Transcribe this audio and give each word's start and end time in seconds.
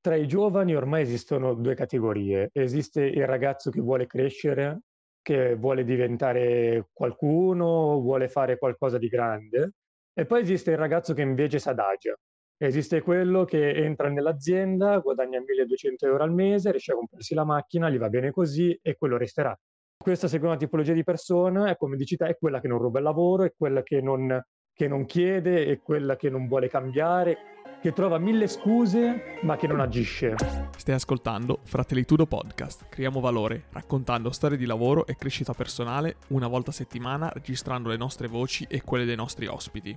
tra 0.00 0.14
i 0.14 0.26
giovani 0.26 0.74
ormai 0.74 1.02
esistono 1.02 1.54
due 1.54 1.74
categorie. 1.74 2.50
Esiste 2.52 3.02
il 3.02 3.26
ragazzo 3.26 3.70
che 3.70 3.80
vuole 3.80 4.06
crescere, 4.06 4.80
che 5.22 5.54
vuole 5.54 5.84
diventare 5.84 6.88
qualcuno, 6.92 8.00
vuole 8.00 8.28
fare 8.28 8.58
qualcosa 8.58 8.98
di 8.98 9.08
grande, 9.08 9.72
e 10.14 10.24
poi 10.26 10.40
esiste 10.40 10.72
il 10.72 10.78
ragazzo 10.78 11.14
che 11.14 11.22
invece 11.22 11.58
si 11.58 11.68
adagia. 11.68 12.16
Esiste 12.62 13.00
quello 13.00 13.44
che 13.44 13.70
entra 13.72 14.08
nell'azienda, 14.08 14.98
guadagna 14.98 15.40
1200 15.40 16.06
euro 16.06 16.24
al 16.24 16.32
mese, 16.32 16.70
riesce 16.70 16.92
a 16.92 16.96
comprarsi 16.96 17.34
la 17.34 17.44
macchina, 17.44 17.88
gli 17.88 17.96
va 17.96 18.08
bene 18.10 18.30
così 18.30 18.78
e 18.82 18.96
quello 18.96 19.16
resterà. 19.16 19.58
Questa 19.96 20.28
seconda 20.28 20.56
tipologia 20.56 20.92
di 20.92 21.04
persona, 21.04 21.70
è 21.70 21.76
come 21.76 21.96
dici 21.96 22.16
te, 22.16 22.26
è 22.26 22.36
quella 22.38 22.60
che 22.60 22.68
non 22.68 22.78
ruba 22.78 22.98
il 22.98 23.04
lavoro, 23.04 23.44
è 23.44 23.52
quella 23.56 23.82
che 23.82 24.00
non, 24.00 24.42
che 24.74 24.88
non 24.88 25.04
chiede, 25.06 25.66
è 25.66 25.80
quella 25.80 26.16
che 26.16 26.28
non 26.28 26.48
vuole 26.48 26.68
cambiare, 26.68 27.36
che 27.80 27.92
trova 27.92 28.18
mille 28.18 28.46
scuse 28.46 29.38
ma 29.42 29.56
che 29.56 29.66
non 29.66 29.80
agisce. 29.80 30.34
Stai 30.76 30.94
ascoltando 30.94 31.60
Fratellitudo 31.62 32.26
Podcast. 32.26 32.86
Creiamo 32.88 33.20
valore 33.20 33.64
raccontando 33.70 34.30
storie 34.30 34.58
di 34.58 34.66
lavoro 34.66 35.06
e 35.06 35.16
crescita 35.16 35.54
personale 35.54 36.16
una 36.28 36.46
volta 36.46 36.70
a 36.70 36.74
settimana 36.74 37.30
registrando 37.32 37.88
le 37.88 37.96
nostre 37.96 38.28
voci 38.28 38.66
e 38.68 38.82
quelle 38.82 39.06
dei 39.06 39.16
nostri 39.16 39.46
ospiti. 39.46 39.96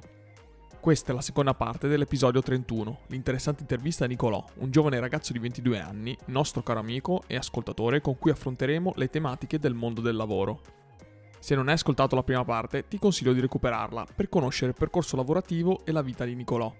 Questa 0.79 1.11
è 1.11 1.15
la 1.15 1.21
seconda 1.21 1.53
parte 1.53 1.87
dell'episodio 1.87 2.41
31, 2.41 2.99
l'interessante 3.07 3.61
intervista 3.61 4.03
a 4.03 4.07
Nicolò, 4.07 4.43
un 4.55 4.69
giovane 4.69 4.99
ragazzo 4.99 5.31
di 5.31 5.39
22 5.39 5.79
anni, 5.79 6.17
nostro 6.25 6.61
caro 6.61 6.79
amico 6.79 7.23
e 7.27 7.37
ascoltatore 7.37 8.01
con 8.01 8.17
cui 8.17 8.31
affronteremo 8.31 8.93
le 8.95 9.09
tematiche 9.09 9.59
del 9.59 9.75
mondo 9.75 10.01
del 10.01 10.17
lavoro. 10.17 10.59
Se 11.39 11.55
non 11.55 11.67
hai 11.69 11.75
ascoltato 11.75 12.15
la 12.15 12.23
prima 12.23 12.43
parte, 12.43 12.87
ti 12.87 12.99
consiglio 12.99 13.31
di 13.31 13.39
recuperarla 13.39 14.07
per 14.13 14.27
conoscere 14.27 14.71
il 14.71 14.77
percorso 14.77 15.15
lavorativo 15.15 15.85
e 15.85 15.93
la 15.93 16.01
vita 16.01 16.25
di 16.25 16.35
Nicolò. 16.35 16.73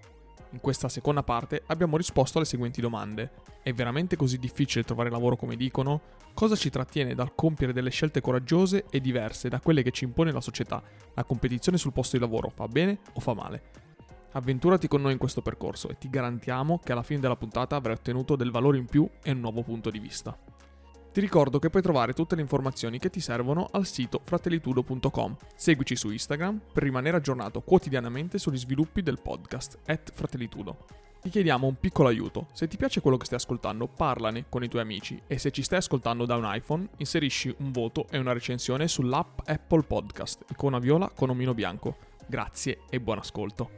In 0.50 0.60
questa 0.60 0.88
seconda 0.88 1.22
parte 1.22 1.62
abbiamo 1.66 1.96
risposto 1.96 2.38
alle 2.38 2.46
seguenti 2.46 2.80
domande. 2.80 3.30
È 3.62 3.72
veramente 3.72 4.14
così 4.14 4.38
difficile 4.38 4.84
trovare 4.84 5.10
lavoro 5.10 5.36
come 5.36 5.56
dicono? 5.56 6.00
Cosa 6.32 6.54
ci 6.54 6.70
trattiene 6.70 7.14
dal 7.14 7.34
compiere 7.34 7.72
delle 7.72 7.90
scelte 7.90 8.20
coraggiose 8.20 8.84
e 8.90 9.00
diverse 9.00 9.48
da 9.48 9.60
quelle 9.60 9.82
che 9.82 9.90
ci 9.90 10.04
impone 10.04 10.30
la 10.30 10.40
società? 10.40 10.82
La 11.14 11.24
competizione 11.24 11.78
sul 11.78 11.92
posto 11.92 12.16
di 12.16 12.22
lavoro 12.22 12.50
fa 12.50 12.68
bene 12.68 12.98
o 13.14 13.20
fa 13.20 13.34
male? 13.34 13.62
Avventurati 14.32 14.88
con 14.88 15.00
noi 15.00 15.12
in 15.12 15.18
questo 15.18 15.42
percorso 15.42 15.88
e 15.88 15.98
ti 15.98 16.10
garantiamo 16.10 16.78
che 16.78 16.92
alla 16.92 17.02
fine 17.02 17.20
della 17.20 17.36
puntata 17.36 17.76
avrai 17.76 17.94
ottenuto 17.94 18.36
del 18.36 18.50
valore 18.50 18.78
in 18.78 18.86
più 18.86 19.08
e 19.22 19.30
un 19.30 19.40
nuovo 19.40 19.62
punto 19.62 19.90
di 19.90 19.98
vista. 19.98 20.36
Ti 21.14 21.20
ricordo 21.20 21.60
che 21.60 21.70
puoi 21.70 21.80
trovare 21.80 22.12
tutte 22.12 22.34
le 22.34 22.40
informazioni 22.40 22.98
che 22.98 23.08
ti 23.08 23.20
servono 23.20 23.68
al 23.70 23.86
sito 23.86 24.20
fratellitudo.com. 24.24 25.36
Seguici 25.54 25.94
su 25.94 26.10
Instagram 26.10 26.60
per 26.72 26.82
rimanere 26.82 27.18
aggiornato 27.18 27.60
quotidianamente 27.60 28.36
sugli 28.36 28.58
sviluppi 28.58 29.00
del 29.00 29.20
podcast 29.22 29.78
at 29.86 30.10
fratellitudo. 30.12 30.76
Ti 31.22 31.30
chiediamo 31.30 31.68
un 31.68 31.78
piccolo 31.78 32.08
aiuto. 32.08 32.48
Se 32.52 32.66
ti 32.66 32.76
piace 32.76 33.00
quello 33.00 33.16
che 33.16 33.26
stai 33.26 33.38
ascoltando, 33.38 33.86
parlane 33.86 34.46
con 34.48 34.64
i 34.64 34.68
tuoi 34.68 34.82
amici 34.82 35.22
e 35.28 35.38
se 35.38 35.52
ci 35.52 35.62
stai 35.62 35.78
ascoltando 35.78 36.26
da 36.26 36.34
un 36.34 36.52
iPhone, 36.52 36.88
inserisci 36.96 37.54
un 37.58 37.70
voto 37.70 38.08
e 38.10 38.18
una 38.18 38.32
recensione 38.32 38.88
sull'app 38.88 39.38
Apple 39.44 39.84
Podcast, 39.84 40.46
icona 40.48 40.80
viola 40.80 41.08
con 41.14 41.30
omino 41.30 41.54
bianco. 41.54 41.96
Grazie 42.26 42.80
e 42.90 43.00
buon 43.00 43.18
ascolto. 43.18 43.70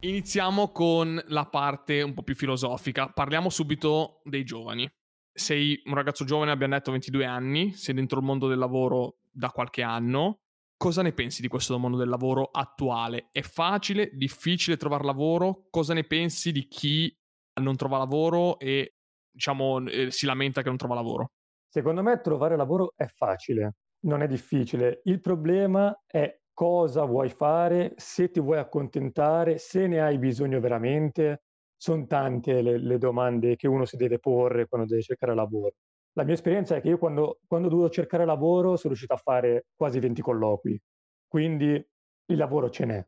Iniziamo 0.00 0.70
con 0.70 1.18
la 1.28 1.46
parte 1.46 2.02
un 2.02 2.12
po' 2.12 2.22
più 2.22 2.34
filosofica. 2.34 3.08
Parliamo 3.08 3.48
subito 3.48 4.20
dei 4.24 4.44
giovani 4.44 4.86
sei 5.32 5.80
un 5.86 5.94
ragazzo 5.94 6.24
giovane, 6.24 6.50
abbiamo 6.50 6.74
detto 6.74 6.90
22 6.90 7.24
anni, 7.24 7.72
sei 7.72 7.94
dentro 7.94 8.18
il 8.18 8.24
mondo 8.24 8.48
del 8.48 8.58
lavoro 8.58 9.18
da 9.30 9.50
qualche 9.50 9.82
anno. 9.82 10.40
Cosa 10.76 11.02
ne 11.02 11.12
pensi 11.12 11.42
di 11.42 11.48
questo 11.48 11.78
mondo 11.78 11.96
del 11.96 12.08
lavoro 12.08 12.50
attuale? 12.50 13.28
È 13.30 13.42
facile, 13.42 14.10
difficile 14.12 14.76
trovare 14.76 15.04
lavoro? 15.04 15.66
Cosa 15.70 15.94
ne 15.94 16.04
pensi 16.04 16.50
di 16.50 16.66
chi 16.66 17.16
non 17.60 17.76
trova 17.76 17.98
lavoro 17.98 18.58
e 18.58 18.96
diciamo 19.30 19.86
eh, 19.86 20.10
si 20.10 20.26
lamenta 20.26 20.62
che 20.62 20.68
non 20.68 20.76
trova 20.76 20.94
lavoro? 20.94 21.32
Secondo 21.68 22.02
me 22.02 22.20
trovare 22.20 22.56
lavoro 22.56 22.92
è 22.96 23.06
facile, 23.06 23.76
non 24.06 24.22
è 24.22 24.26
difficile. 24.26 25.00
Il 25.04 25.20
problema 25.20 25.96
è 26.06 26.40
cosa 26.52 27.04
vuoi 27.04 27.30
fare, 27.30 27.94
se 27.96 28.30
ti 28.30 28.40
vuoi 28.40 28.58
accontentare, 28.58 29.58
se 29.58 29.86
ne 29.86 30.00
hai 30.00 30.18
bisogno 30.18 30.60
veramente, 30.60 31.44
sono 31.82 32.06
tante 32.06 32.62
le, 32.62 32.78
le, 32.78 32.96
domande 32.96 33.56
che 33.56 33.66
uno 33.66 33.84
si 33.84 33.96
deve 33.96 34.20
porre 34.20 34.68
quando 34.68 34.86
deve 34.86 35.02
cercare 35.02 35.34
lavoro. 35.34 35.74
La 36.12 36.22
mia 36.22 36.34
esperienza 36.34 36.76
è 36.76 36.80
che 36.80 36.90
io 36.90 36.96
quando, 36.96 37.40
quando 37.44 37.66
ho 37.66 37.70
dovuto 37.70 37.90
cercare 37.90 38.24
lavoro 38.24 38.76
sono 38.76 38.90
riuscito 38.90 39.14
a 39.14 39.16
fare 39.16 39.66
quasi 39.74 39.98
20 39.98 40.22
colloqui, 40.22 40.80
quindi 41.26 41.70
il 41.72 42.36
lavoro 42.36 42.70
ce 42.70 42.84
n'è. 42.84 43.04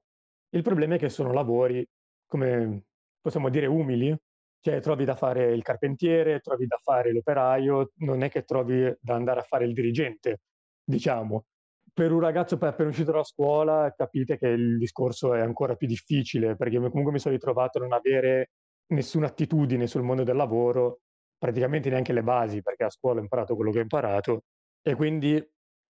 Il 0.50 0.62
problema 0.62 0.96
è 0.96 0.98
che 0.98 1.08
sono 1.08 1.32
lavori, 1.32 1.86
come 2.26 2.86
possiamo 3.20 3.48
dire, 3.48 3.66
umili, 3.66 4.12
cioè 4.58 4.80
trovi 4.80 5.04
da 5.04 5.14
fare 5.14 5.52
il 5.52 5.62
carpentiere, 5.62 6.40
trovi 6.40 6.66
da 6.66 6.78
fare 6.82 7.12
l'operaio, 7.12 7.92
non 7.98 8.24
è 8.24 8.28
che 8.28 8.42
trovi 8.42 8.92
da 8.98 9.14
andare 9.14 9.38
a 9.38 9.44
fare 9.44 9.66
il 9.66 9.72
dirigente, 9.72 10.40
diciamo. 10.82 11.44
Per 11.92 12.10
un 12.10 12.18
ragazzo 12.18 12.56
appena 12.60 12.88
uscito 12.88 13.12
dalla 13.12 13.22
scuola 13.22 13.94
capite 13.96 14.36
che 14.36 14.48
il 14.48 14.78
discorso 14.78 15.32
è 15.32 15.40
ancora 15.40 15.76
più 15.76 15.86
difficile, 15.86 16.56
perché 16.56 16.78
comunque 16.78 17.12
mi 17.12 17.20
sono 17.20 17.34
ritrovato 17.34 17.78
a 17.78 17.82
non 17.82 17.92
avere 17.92 18.48
nessuna 18.88 19.26
attitudine 19.26 19.86
sul 19.86 20.02
mondo 20.02 20.22
del 20.24 20.36
lavoro, 20.36 21.00
praticamente 21.38 21.90
neanche 21.90 22.12
le 22.12 22.22
basi, 22.22 22.62
perché 22.62 22.84
a 22.84 22.90
scuola 22.90 23.20
ho 23.20 23.22
imparato 23.22 23.54
quello 23.56 23.70
che 23.70 23.78
ho 23.78 23.82
imparato 23.82 24.42
e 24.82 24.94
quindi 24.94 25.42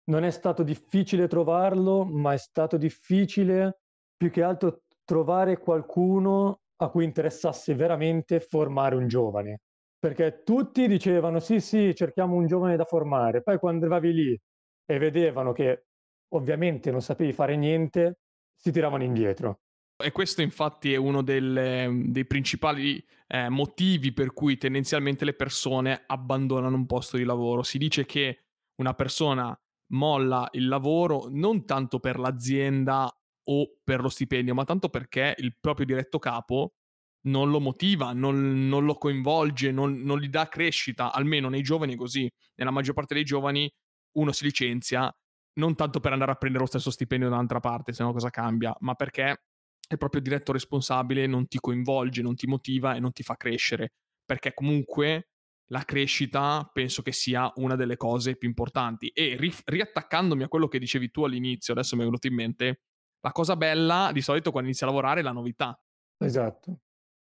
non 0.07 0.25
è 0.25 0.31
stato 0.31 0.63
difficile 0.63 1.29
trovarlo, 1.29 2.05
ma 2.05 2.33
è 2.33 2.37
stato 2.37 2.77
difficile 2.77 3.81
più 4.17 4.31
che 4.31 4.43
altro 4.43 4.83
trovare 5.05 5.59
qualcuno 5.59 6.61
a 6.77 6.91
cui 6.91 7.05
interessasse 7.05 7.75
veramente 7.75 8.41
formare 8.41 8.97
un 8.97 9.07
giovane. 9.09 9.61
Perché 9.99 10.43
tutti 10.45 10.87
dicevano 10.87 11.41
sì, 11.41 11.61
sì, 11.61 11.95
cerchiamo 11.95 12.35
un 12.37 12.47
giovane 12.47 12.77
da 12.77 12.85
formare, 12.85 13.43
poi 13.43 13.59
quando 13.59 13.87
arrivavi 13.87 14.13
lì 14.13 14.41
e 14.87 14.99
vedevano 14.99 15.53
che 15.53 15.87
ovviamente 16.35 16.91
non 16.91 17.01
sapevi 17.01 17.33
fare 17.33 17.57
niente, 17.57 18.19
si 18.55 18.71
tiravano 18.71 19.03
indietro. 19.05 19.61
E 19.97 20.11
questo 20.11 20.43
infatti 20.43 20.93
è 20.93 20.97
uno 20.97 21.23
del, 21.23 22.07
dei 22.07 22.27
principali 22.27 23.05
eh, 23.29 23.49
motivi 23.49 24.13
per 24.13 24.33
cui 24.33 24.57
tendenzialmente 24.57 25.25
le 25.25 25.35
persone 25.35 26.03
abbandonano 26.07 26.75
un 26.75 26.87
posto 26.87 27.17
di 27.17 27.25
lavoro. 27.25 27.63
Si 27.63 27.79
dice 27.79 28.05
che 28.05 28.47
una 28.77 28.95
persona 28.95 29.57
molla 29.93 30.49
il 30.53 30.67
lavoro 30.67 31.29
non 31.31 31.65
tanto 31.65 32.01
per 32.01 32.19
l'azienda 32.19 33.09
o 33.47 33.77
per 33.85 34.01
lo 34.01 34.09
stipendio, 34.09 34.55
ma 34.55 34.65
tanto 34.65 34.89
perché 34.89 35.35
il 35.39 35.57
proprio 35.61 35.87
diretto 35.87 36.19
capo 36.19 36.75
non 37.27 37.51
lo 37.51 37.61
motiva, 37.61 38.13
non, 38.13 38.69
non 38.69 38.85
lo 38.85 38.97
coinvolge, 38.97 39.71
non, 39.71 40.01
non, 40.03 40.19
gli 40.19 40.29
dà 40.29 40.49
crescita, 40.49 41.13
almeno 41.13 41.49
nei 41.49 41.63
giovani 41.63 41.95
così. 41.95 42.31
Nella 42.57 42.71
maggior 42.71 42.95
parte 42.95 43.15
dei 43.15 43.25
giovani 43.25 43.71
uno 44.17 44.33
si 44.33 44.45
licenzia 44.45 45.15
non 45.55 45.75
tanto 45.77 46.01
per 46.01 46.13
andare 46.13 46.33
a 46.33 46.35
prendere 46.35 46.65
lo 46.65 46.69
stesso 46.69 46.91
stipendio 46.91 47.29
da 47.29 47.37
un'altra 47.37 47.61
parte, 47.61 47.93
se 47.93 48.03
no 48.03 48.13
cosa 48.13 48.31
cambia, 48.31 48.75
ma 48.81 48.95
perché 48.95 49.43
il 49.95 50.01
proprio 50.01 50.21
diretto 50.21 50.53
responsabile 50.53 51.27
non 51.27 51.47
ti 51.47 51.59
coinvolge, 51.59 52.23
non 52.23 52.35
ti 52.35 52.47
motiva 52.47 52.95
e 52.95 53.01
non 53.01 53.13
ti 53.13 53.23
fa 53.23 53.37
crescere, 53.37 53.93
perché 54.25 54.55
comunque 54.55 55.29
la 55.69 55.83
crescita 55.85 56.69
penso 56.73 57.03
che 57.03 57.13
sia 57.13 57.51
una 57.57 57.75
delle 57.77 57.97
cose 57.97 58.37
più 58.37 58.49
importanti. 58.49 59.09
E 59.09 59.37
ri- 59.39 59.55
riattaccandomi 59.65 60.43
a 60.43 60.49
quello 60.49 60.69
che 60.69 60.79
dicevi 60.79 61.11
tu 61.11 61.25
all'inizio, 61.25 61.73
adesso 61.73 61.97
mi 61.97 62.03
è 62.03 62.05
venuto 62.05 62.27
in 62.27 62.35
mente, 62.35 62.83
la 63.21 63.33
cosa 63.33 63.57
bella 63.57 64.11
di 64.13 64.21
solito 64.21 64.51
quando 64.51 64.69
inizi 64.69 64.85
a 64.85 64.89
lavorare 64.89 65.21
è 65.21 65.23
la 65.23 65.33
novità. 65.33 65.79
Esatto. 66.19 66.81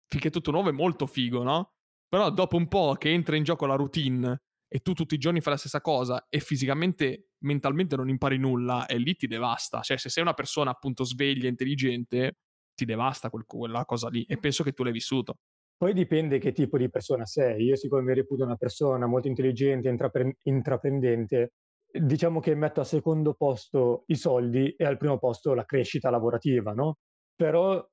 Finché 0.09 0.31
tutto 0.31 0.51
nuovo 0.51 0.69
è 0.69 0.73
molto 0.73 1.07
figo, 1.07 1.43
no? 1.43 1.75
Però 2.09 2.31
dopo 2.31 2.57
un 2.57 2.69
po' 2.69 2.95
che 2.99 3.11
entra 3.11 3.37
in 3.37 3.45
gioco 3.45 3.67
la 3.67 3.77
routine 3.77 4.43
e 4.69 4.81
tu 4.81 4.93
tutti 4.93 5.15
i 5.15 5.19
giorni 5.19 5.41
fai 5.41 5.53
la 5.53 5.59
stessa 5.59 5.81
cosa 5.81 6.27
e 6.29 6.41
fisicamente, 6.41 7.31
mentalmente 7.45 7.97
non 7.97 8.09
impari 8.09 8.39
nulla 8.39 8.87
e 8.87 8.99
lì 8.99 9.15
ti 9.15 9.27
devasta. 9.27 9.81
Cioè 9.83 9.97
se 9.97 10.09
sei 10.09 10.23
una 10.23 10.35
persona 10.35 10.71
appunto 10.71 11.05
sveglia, 11.05 11.49
intelligente, 11.49 12.39
ti 12.75 12.85
devasta 12.85 13.31
quel, 13.31 13.45
quella 13.47 13.85
cosa 13.85 14.09
lì 14.09 14.25
e 14.25 14.37
penso 14.39 14.63
che 14.63 14.73
tu 14.73 14.83
l'hai 14.83 14.93
vissuto. 14.93 15.39
Poi 15.77 15.93
dipende 15.93 16.39
che 16.39 16.53
tipo 16.53 16.79
di 16.79 16.89
persona 16.89 17.27
sei. 17.27 17.65
Io 17.65 17.77
siccome 17.77 18.03
mi 18.03 18.15
reputo 18.15 18.45
una 18.45 18.57
persona 18.57 19.07
molto 19.07 19.29
intelligente, 19.29 19.89
intrapre- 19.89 20.37
intraprendente, 20.43 21.53
diciamo 21.91 22.41
che 22.41 22.55
metto 22.55 22.81
al 22.81 22.87
secondo 22.87 23.35
posto 23.35 24.05
i 24.07 24.17
soldi 24.17 24.75
e 24.77 24.85
al 24.85 24.97
primo 24.97 25.19
posto 25.19 25.53
la 25.53 25.65
crescita 25.65 26.11
lavorativa, 26.11 26.73
no? 26.73 26.99
Però 27.35 27.87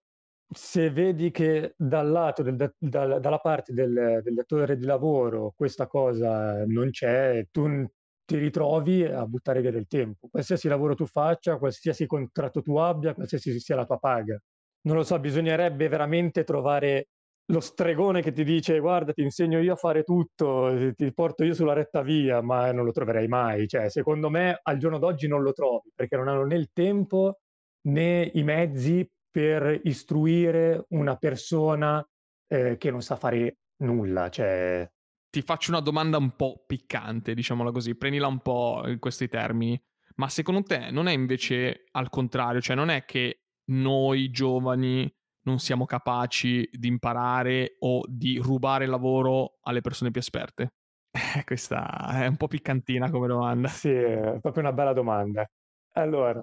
se 0.53 0.91
vedi 0.91 1.31
che 1.31 1.73
dal 1.77 2.09
lato, 2.09 2.43
del, 2.43 2.55
da, 2.77 3.19
dalla 3.19 3.39
parte 3.39 3.73
del, 3.73 4.21
del, 4.23 4.33
datore 4.33 4.77
di 4.77 4.85
lavoro 4.85 5.53
questa 5.55 5.87
cosa 5.87 6.63
non 6.65 6.91
c'è, 6.91 7.47
tu 7.51 7.85
ti 8.25 8.37
ritrovi 8.37 9.03
a 9.03 9.25
buttare 9.25 9.61
via 9.61 9.71
del 9.71 9.87
tempo. 9.87 10.27
Qualsiasi 10.29 10.67
lavoro 10.67 10.93
tu 10.95 11.05
faccia, 11.05 11.57
qualsiasi 11.57 12.05
contratto 12.05 12.61
tu 12.61 12.77
abbia, 12.77 13.13
qualsiasi 13.13 13.59
sia 13.59 13.75
la 13.75 13.85
tua 13.85 13.97
paga 13.97 14.39
non 14.83 14.95
lo 14.95 15.03
so, 15.03 15.19
bisognerebbe 15.19 15.87
veramente 15.87 16.43
trovare 16.43 17.07
lo 17.51 17.59
stregone 17.59 18.21
che 18.21 18.31
ti 18.31 18.43
dice 18.43 18.79
guarda 18.79 19.11
ti 19.11 19.21
insegno 19.21 19.59
io 19.59 19.73
a 19.73 19.75
fare 19.75 20.03
tutto, 20.03 20.93
ti 20.95 21.13
porto 21.13 21.43
io 21.43 21.53
sulla 21.53 21.73
retta 21.73 22.01
via, 22.01 22.41
ma 22.41 22.71
non 22.71 22.85
lo 22.85 22.91
troverei 22.91 23.27
mai. 23.27 23.67
Cioè, 23.67 23.89
secondo 23.89 24.29
me 24.29 24.59
al 24.61 24.77
giorno 24.77 24.97
d'oggi 24.97 25.27
non 25.27 25.41
lo 25.41 25.51
trovi 25.51 25.91
perché 25.93 26.15
non 26.15 26.27
hanno 26.27 26.45
né 26.45 26.55
il 26.55 26.69
tempo 26.71 27.39
né 27.87 28.29
i 28.33 28.43
mezzi 28.43 29.07
per 29.29 29.79
istruire 29.83 30.85
una 30.89 31.15
persona 31.15 32.05
eh, 32.47 32.77
che 32.77 32.91
non 32.91 33.01
sa 33.01 33.15
fare 33.15 33.57
nulla. 33.77 34.29
Cioè... 34.29 34.89
Ti 35.29 35.41
faccio 35.41 35.71
una 35.71 35.79
domanda 35.79 36.17
un 36.17 36.35
po' 36.35 36.63
piccante, 36.65 37.33
diciamola 37.33 37.71
così, 37.71 37.95
prendila 37.95 38.27
un 38.27 38.39
po' 38.39 38.83
in 38.85 38.99
questi 38.99 39.27
termini. 39.27 39.81
Ma 40.15 40.27
secondo 40.27 40.61
te 40.63 40.91
non 40.91 41.07
è 41.07 41.13
invece 41.13 41.85
al 41.91 42.09
contrario? 42.09 42.59
Cioè 42.59 42.75
non 42.75 42.89
è 42.89 43.05
che 43.05 43.40
noi 43.65 44.29
giovani 44.31 45.11
non 45.43 45.59
siamo 45.59 45.85
capaci 45.85 46.67
di 46.71 46.87
imparare 46.87 47.75
o 47.79 48.03
di 48.07 48.37
rubare 48.37 48.85
lavoro 48.85 49.57
alle 49.61 49.81
persone 49.81 50.11
più 50.11 50.19
esperte? 50.19 50.73
Eh, 51.11 51.43
questa 51.43 52.23
è 52.23 52.27
un 52.27 52.37
po' 52.37 52.47
piccantina 52.47 53.09
come 53.09 53.27
domanda. 53.27 53.67
Sì, 53.67 53.91
è 53.91 54.37
proprio 54.39 54.63
una 54.63 54.73
bella 54.73 54.93
domanda. 54.93 55.45
Allora, 55.93 56.41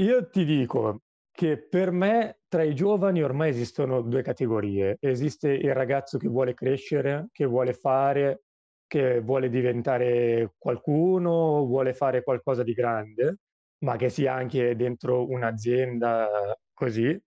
io 0.00 0.28
ti 0.28 0.44
dico 0.44 1.02
che 1.30 1.56
per 1.68 1.90
me 1.90 2.40
tra 2.48 2.62
i 2.62 2.74
giovani 2.74 3.22
ormai 3.22 3.50
esistono 3.50 4.02
due 4.02 4.22
categorie. 4.22 4.96
Esiste 5.00 5.50
il 5.50 5.72
ragazzo 5.74 6.18
che 6.18 6.28
vuole 6.28 6.54
crescere, 6.54 7.28
che 7.32 7.46
vuole 7.46 7.72
fare, 7.72 8.42
che 8.86 9.20
vuole 9.20 9.48
diventare 9.48 10.54
qualcuno, 10.58 11.64
vuole 11.64 11.94
fare 11.94 12.22
qualcosa 12.22 12.62
di 12.62 12.72
grande, 12.74 13.38
ma 13.84 13.96
che 13.96 14.08
sia 14.08 14.34
anche 14.34 14.76
dentro 14.76 15.28
un'azienda 15.28 16.56
così, 16.72 17.18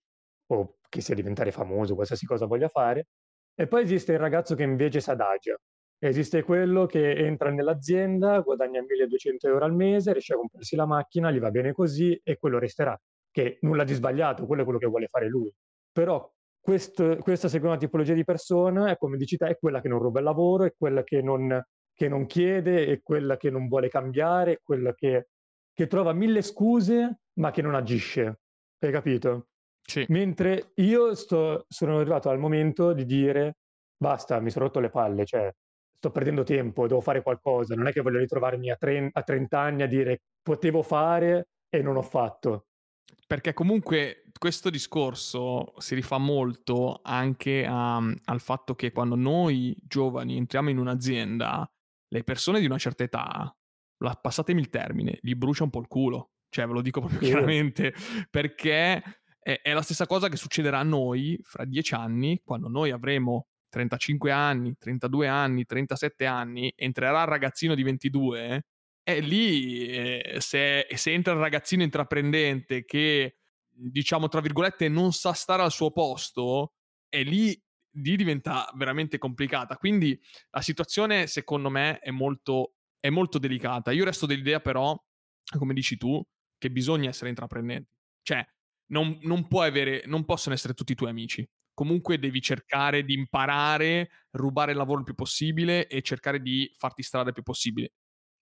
o 0.47 0.77
che 0.89 1.01
sia 1.01 1.15
diventare 1.15 1.51
famoso, 1.51 1.95
qualsiasi 1.95 2.25
cosa 2.25 2.45
voglia 2.45 2.67
fare. 2.67 3.07
E 3.55 3.67
poi 3.67 3.83
esiste 3.83 4.13
il 4.13 4.19
ragazzo 4.19 4.55
che 4.55 4.63
invece 4.63 4.99
si 4.99 5.09
adagia. 5.09 5.55
Esiste 5.99 6.43
quello 6.43 6.85
che 6.85 7.15
entra 7.15 7.49
nell'azienda, 7.49 8.39
guadagna 8.41 8.81
1200 8.81 9.47
euro 9.47 9.65
al 9.65 9.73
mese, 9.73 10.11
riesce 10.11 10.33
a 10.33 10.37
comprarsi 10.37 10.75
la 10.75 10.85
macchina, 10.85 11.31
gli 11.31 11.39
va 11.39 11.49
bene 11.49 11.71
così 11.71 12.19
e 12.23 12.37
quello 12.37 12.59
resterà 12.59 12.99
che 13.31 13.57
nulla 13.61 13.83
di 13.83 13.93
sbagliato, 13.93 14.45
quello 14.45 14.61
è 14.61 14.65
quello 14.65 14.79
che 14.79 14.87
vuole 14.87 15.07
fare 15.07 15.27
lui. 15.27 15.51
Però 15.91 16.31
questo, 16.59 17.17
questa 17.17 17.47
seconda 17.47 17.77
tipologia 17.77 18.13
di 18.13 18.23
persona, 18.23 18.95
come 18.97 19.17
dici 19.17 19.37
te, 19.37 19.47
è 19.47 19.57
quella 19.57 19.81
che 19.81 19.87
non 19.87 19.99
ruba 19.99 20.19
il 20.19 20.25
lavoro, 20.25 20.65
è 20.65 20.73
quella 20.77 21.03
che 21.03 21.21
non, 21.21 21.61
che 21.93 22.07
non 22.07 22.25
chiede, 22.25 22.85
è 22.85 23.01
quella 23.01 23.37
che 23.37 23.49
non 23.49 23.67
vuole 23.67 23.89
cambiare, 23.89 24.53
è 24.53 24.59
quella 24.61 24.93
che, 24.93 25.29
che 25.73 25.87
trova 25.87 26.13
mille 26.13 26.41
scuse 26.41 27.21
ma 27.39 27.51
che 27.51 27.61
non 27.61 27.75
agisce. 27.75 28.41
Hai 28.79 28.91
capito? 28.91 29.47
Sì. 29.81 30.05
Mentre 30.09 30.71
io 30.75 31.13
sto, 31.15 31.65
sono 31.67 31.99
arrivato 31.99 32.29
al 32.29 32.39
momento 32.39 32.93
di 32.93 33.05
dire 33.05 33.57
basta, 33.97 34.39
mi 34.39 34.49
sono 34.49 34.65
rotto 34.65 34.79
le 34.79 34.89
palle, 34.89 35.25
cioè 35.25 35.53
sto 35.95 36.11
perdendo 36.11 36.43
tempo, 36.43 36.87
devo 36.87 37.01
fare 37.01 37.21
qualcosa, 37.21 37.75
non 37.75 37.87
è 37.87 37.93
che 37.93 38.01
voglio 38.01 38.19
ritrovarmi 38.19 38.69
a, 38.69 38.75
30, 38.75 39.17
a 39.17 39.23
30 39.23 39.59
anni 39.59 39.83
a 39.83 39.87
dire 39.87 40.21
potevo 40.41 40.81
fare 40.81 41.47
e 41.69 41.81
non 41.81 41.95
ho 41.95 42.01
fatto. 42.01 42.67
Perché 43.25 43.53
comunque 43.53 44.25
questo 44.37 44.69
discorso 44.69 45.73
si 45.77 45.95
rifà 45.95 46.17
molto 46.17 46.99
anche 47.01 47.65
a, 47.65 47.97
al 47.97 48.39
fatto 48.41 48.75
che 48.75 48.91
quando 48.91 49.15
noi 49.15 49.75
giovani 49.81 50.35
entriamo 50.35 50.69
in 50.69 50.77
un'azienda, 50.77 51.69
le 52.09 52.23
persone 52.23 52.59
di 52.59 52.65
una 52.65 52.77
certa 52.77 53.03
età, 53.03 53.55
passatemi 54.21 54.59
il 54.59 54.69
termine, 54.69 55.17
gli 55.21 55.33
brucia 55.33 55.63
un 55.63 55.69
po' 55.69 55.79
il 55.79 55.87
culo. 55.87 56.31
Cioè, 56.49 56.67
ve 56.67 56.73
lo 56.73 56.81
dico 56.81 56.99
proprio 56.99 57.19
chiaramente, 57.19 57.93
perché 58.29 59.01
è, 59.39 59.59
è 59.61 59.73
la 59.73 59.81
stessa 59.81 60.05
cosa 60.05 60.29
che 60.29 60.37
succederà 60.37 60.79
a 60.79 60.83
noi 60.83 61.39
fra 61.41 61.65
dieci 61.65 61.93
anni, 61.93 62.41
quando 62.43 62.67
noi 62.67 62.91
avremo 62.91 63.47
35 63.69 64.31
anni, 64.31 64.75
32 64.77 65.27
anni, 65.27 65.65
37 65.65 66.25
anni, 66.25 66.71
entrerà 66.75 67.21
il 67.21 67.27
ragazzino 67.27 67.73
di 67.73 67.81
22 67.81 68.65
e 69.03 69.19
lì 69.19 69.87
eh, 69.87 70.37
se, 70.39 70.87
se 70.93 71.11
entra 71.11 71.33
il 71.33 71.39
ragazzino 71.39 71.83
intraprendente 71.83 72.85
che, 72.85 73.37
diciamo, 73.69 74.29
tra 74.29 74.39
virgolette, 74.39 74.87
non 74.87 75.11
sa 75.11 75.33
stare 75.33 75.63
al 75.63 75.71
suo 75.71 75.91
posto, 75.91 76.73
e 77.09 77.23
lì, 77.23 77.59
lì 77.97 78.15
diventa 78.15 78.71
veramente 78.75 79.17
complicata. 79.17 79.75
Quindi 79.75 80.19
la 80.51 80.61
situazione, 80.61 81.27
secondo 81.27 81.69
me, 81.69 81.99
è 81.99 82.11
molto, 82.11 82.75
è 83.03 83.09
molto 83.09 83.37
delicata. 83.37 83.91
Io 83.91 84.05
resto 84.05 84.25
dell'idea, 84.25 84.61
però, 84.61 84.97
come 85.57 85.73
dici 85.73 85.97
tu, 85.97 86.23
che 86.57 86.71
bisogna 86.71 87.09
essere 87.09 87.27
intraprendenti. 87.29 87.91
Cioè, 88.21 88.45
non, 88.91 89.19
non, 89.23 89.45
avere, 89.51 90.03
non 90.05 90.23
possono 90.23 90.55
essere 90.55 90.73
tutti 90.73 90.93
i 90.93 90.95
tuoi 90.95 91.09
amici. 91.09 91.45
Comunque 91.73 92.17
devi 92.17 92.39
cercare 92.41 93.03
di 93.03 93.13
imparare, 93.13 94.09
rubare 94.31 94.71
il 94.71 94.77
lavoro 94.77 94.99
il 94.99 95.05
più 95.05 95.15
possibile 95.15 95.87
e 95.87 96.01
cercare 96.01 96.39
di 96.39 96.71
farti 96.77 97.03
strada 97.03 97.29
il 97.29 97.33
più 97.33 97.43
possibile 97.43 97.91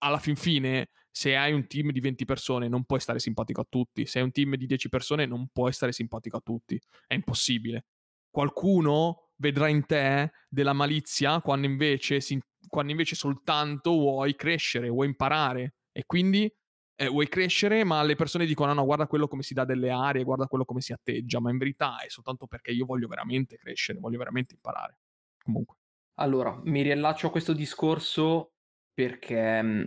alla 0.03 0.19
fin 0.19 0.35
fine, 0.35 0.89
se 1.09 1.35
hai 1.35 1.53
un 1.53 1.67
team 1.67 1.91
di 1.91 1.99
20 1.99 2.25
persone, 2.25 2.67
non 2.67 2.85
puoi 2.85 2.99
stare 2.99 3.19
simpatico 3.19 3.61
a 3.61 3.67
tutti. 3.67 4.05
Se 4.05 4.19
hai 4.19 4.25
un 4.25 4.31
team 4.31 4.55
di 4.55 4.65
10 4.65 4.89
persone, 4.89 5.25
non 5.25 5.49
puoi 5.51 5.73
stare 5.73 5.91
simpatico 5.91 6.37
a 6.37 6.41
tutti. 6.41 6.79
È 7.07 7.13
impossibile. 7.13 7.85
Qualcuno 8.29 9.30
vedrà 9.41 9.67
in 9.67 9.85
te 9.85 10.31
della 10.47 10.73
malizia 10.73 11.41
quando 11.41 11.65
invece, 11.65 12.21
si, 12.21 12.39
quando 12.67 12.91
invece 12.91 13.15
soltanto 13.15 13.91
vuoi 13.91 14.35
crescere, 14.35 14.87
vuoi 14.87 15.07
imparare. 15.07 15.73
E 15.91 16.05
quindi 16.05 16.49
eh, 16.95 17.07
vuoi 17.07 17.27
crescere, 17.27 17.83
ma 17.83 18.01
le 18.03 18.15
persone 18.15 18.45
dicono: 18.45 18.73
no, 18.73 18.85
guarda 18.85 19.07
quello 19.07 19.27
come 19.27 19.41
si 19.41 19.53
dà 19.53 19.65
delle 19.65 19.89
aree, 19.89 20.23
guarda 20.23 20.45
quello 20.45 20.63
come 20.63 20.81
si 20.81 20.93
atteggia. 20.93 21.41
Ma 21.41 21.49
in 21.49 21.57
verità 21.57 21.97
è 21.99 22.09
soltanto 22.09 22.47
perché 22.47 22.71
io 22.71 22.85
voglio 22.85 23.07
veramente 23.07 23.57
crescere, 23.57 23.99
voglio 23.99 24.19
veramente 24.19 24.53
imparare. 24.53 24.99
Comunque. 25.43 25.77
Allora, 26.19 26.59
mi 26.63 26.83
riallaccio 26.83 27.27
a 27.27 27.31
questo 27.31 27.53
discorso 27.53 28.53
perché 28.93 29.61
mhmm, 29.61 29.85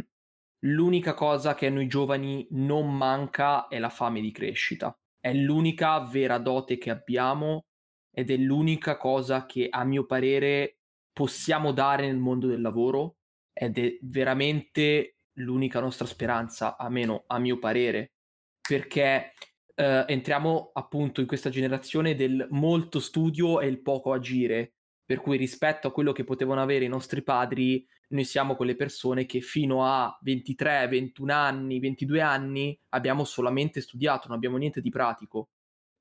l'unica 0.66 1.14
cosa 1.14 1.54
che 1.54 1.66
a 1.68 1.70
noi 1.70 1.86
giovani 1.86 2.48
non 2.50 2.94
manca 2.94 3.68
è 3.68 3.78
la 3.78 3.90
fame 3.90 4.20
di 4.20 4.32
crescita. 4.32 4.92
È 5.20 5.32
l'unica 5.32 6.00
vera 6.00 6.38
dote 6.38 6.76
che 6.76 6.90
abbiamo 6.90 7.66
ed 8.14 8.30
è 8.30 8.36
l'unica 8.36 8.96
cosa 8.96 9.44
che 9.44 9.66
a 9.68 9.84
mio 9.84 10.06
parere 10.06 10.78
possiamo 11.12 11.72
dare 11.72 12.06
nel 12.06 12.18
mondo 12.18 12.46
del 12.46 12.60
lavoro 12.60 13.16
ed 13.52 13.78
è 13.78 13.98
veramente 14.02 15.16
l'unica 15.38 15.80
nostra 15.80 16.06
speranza, 16.06 16.76
almeno 16.76 17.24
a 17.26 17.38
mio 17.38 17.58
parere, 17.58 18.12
perché 18.60 19.32
eh, 19.74 20.04
entriamo 20.06 20.70
appunto 20.72 21.20
in 21.20 21.26
questa 21.26 21.50
generazione 21.50 22.14
del 22.14 22.46
molto 22.50 23.00
studio 23.00 23.60
e 23.60 23.66
il 23.66 23.82
poco 23.82 24.12
agire, 24.12 24.74
per 25.04 25.20
cui 25.20 25.36
rispetto 25.36 25.88
a 25.88 25.92
quello 25.92 26.12
che 26.12 26.24
potevano 26.24 26.62
avere 26.62 26.84
i 26.84 26.88
nostri 26.88 27.22
padri, 27.22 27.86
noi 28.08 28.24
siamo 28.24 28.54
quelle 28.54 28.76
persone 28.76 29.26
che 29.26 29.40
fino 29.40 29.84
a 29.84 30.16
23, 30.22 30.86
21 30.88 31.32
anni, 31.32 31.80
22 31.80 32.20
anni 32.20 32.78
abbiamo 32.90 33.24
solamente 33.24 33.80
studiato, 33.80 34.28
non 34.28 34.36
abbiamo 34.36 34.56
niente 34.56 34.80
di 34.80 34.90
pratico. 34.90 35.50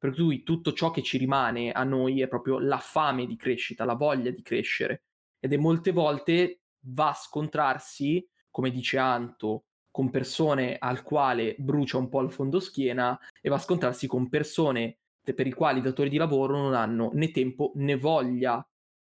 Per 0.03 0.13
cui 0.13 0.43
tutto 0.43 0.73
ciò 0.73 0.91
che 0.91 1.01
ci 1.01 1.17
rimane 1.17 1.71
a 1.71 1.85
noi 1.85 2.21
è 2.21 2.27
proprio 2.27 2.59
la 2.59 2.77
fame 2.77 3.25
di 3.25 3.37
crescita, 3.37 3.85
la 3.85 3.93
voglia 3.93 4.31
di 4.31 4.41
crescere. 4.41 5.03
Ed 5.39 5.53
è 5.53 5.55
molte 5.55 5.93
volte 5.93 6.63
va 6.87 7.11
a 7.11 7.13
scontrarsi, 7.13 8.27
come 8.51 8.69
dice 8.69 8.97
Anto, 8.97 9.67
con 9.89 10.09
persone 10.09 10.75
al 10.77 11.03
quale 11.03 11.55
brucia 11.57 11.99
un 11.99 12.09
po' 12.09 12.19
il 12.19 12.33
fondo 12.33 12.59
schiena 12.59 13.17
e 13.39 13.47
va 13.47 13.55
a 13.55 13.59
scontrarsi 13.59 14.05
con 14.05 14.27
persone 14.27 14.97
per 15.23 15.47
i 15.47 15.53
quali 15.53 15.79
i 15.79 15.81
datori 15.81 16.09
di 16.09 16.17
lavoro 16.17 16.57
non 16.57 16.73
hanno 16.73 17.11
né 17.13 17.31
tempo 17.31 17.71
né 17.75 17.95
voglia 17.95 18.61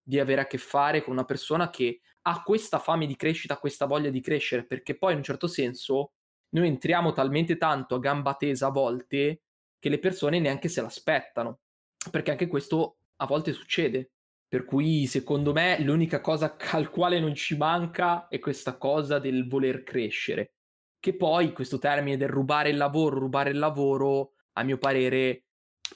di 0.02 0.18
avere 0.18 0.40
a 0.40 0.46
che 0.48 0.58
fare 0.58 1.04
con 1.04 1.12
una 1.12 1.24
persona 1.24 1.70
che 1.70 2.00
ha 2.22 2.42
questa 2.42 2.80
fame 2.80 3.06
di 3.06 3.14
crescita, 3.14 3.58
questa 3.58 3.86
voglia 3.86 4.10
di 4.10 4.20
crescere, 4.20 4.66
perché 4.66 4.98
poi 4.98 5.12
in 5.12 5.18
un 5.18 5.24
certo 5.24 5.46
senso 5.46 6.14
noi 6.48 6.66
entriamo 6.66 7.12
talmente 7.12 7.56
tanto 7.58 7.94
a 7.94 8.00
gamba 8.00 8.34
tesa 8.34 8.66
a 8.66 8.70
volte 8.70 9.42
che 9.80 9.88
le 9.88 9.98
persone 9.98 10.38
neanche 10.38 10.68
se 10.68 10.80
l'aspettano, 10.80 11.58
perché 12.12 12.30
anche 12.30 12.46
questo 12.46 12.98
a 13.16 13.26
volte 13.26 13.52
succede. 13.52 14.12
Per 14.46 14.64
cui 14.64 15.06
secondo 15.06 15.52
me 15.52 15.80
l'unica 15.80 16.20
cosa 16.20 16.56
al 16.72 16.90
quale 16.90 17.20
non 17.20 17.34
ci 17.34 17.56
manca 17.56 18.26
è 18.28 18.40
questa 18.40 18.76
cosa 18.76 19.18
del 19.18 19.48
voler 19.48 19.82
crescere. 19.84 20.54
Che 20.98 21.16
poi 21.16 21.52
questo 21.52 21.78
termine 21.78 22.16
del 22.16 22.28
rubare 22.28 22.70
il 22.70 22.76
lavoro, 22.76 23.18
rubare 23.18 23.50
il 23.50 23.58
lavoro, 23.58 24.32
a 24.54 24.62
mio 24.64 24.76
parere 24.76 25.44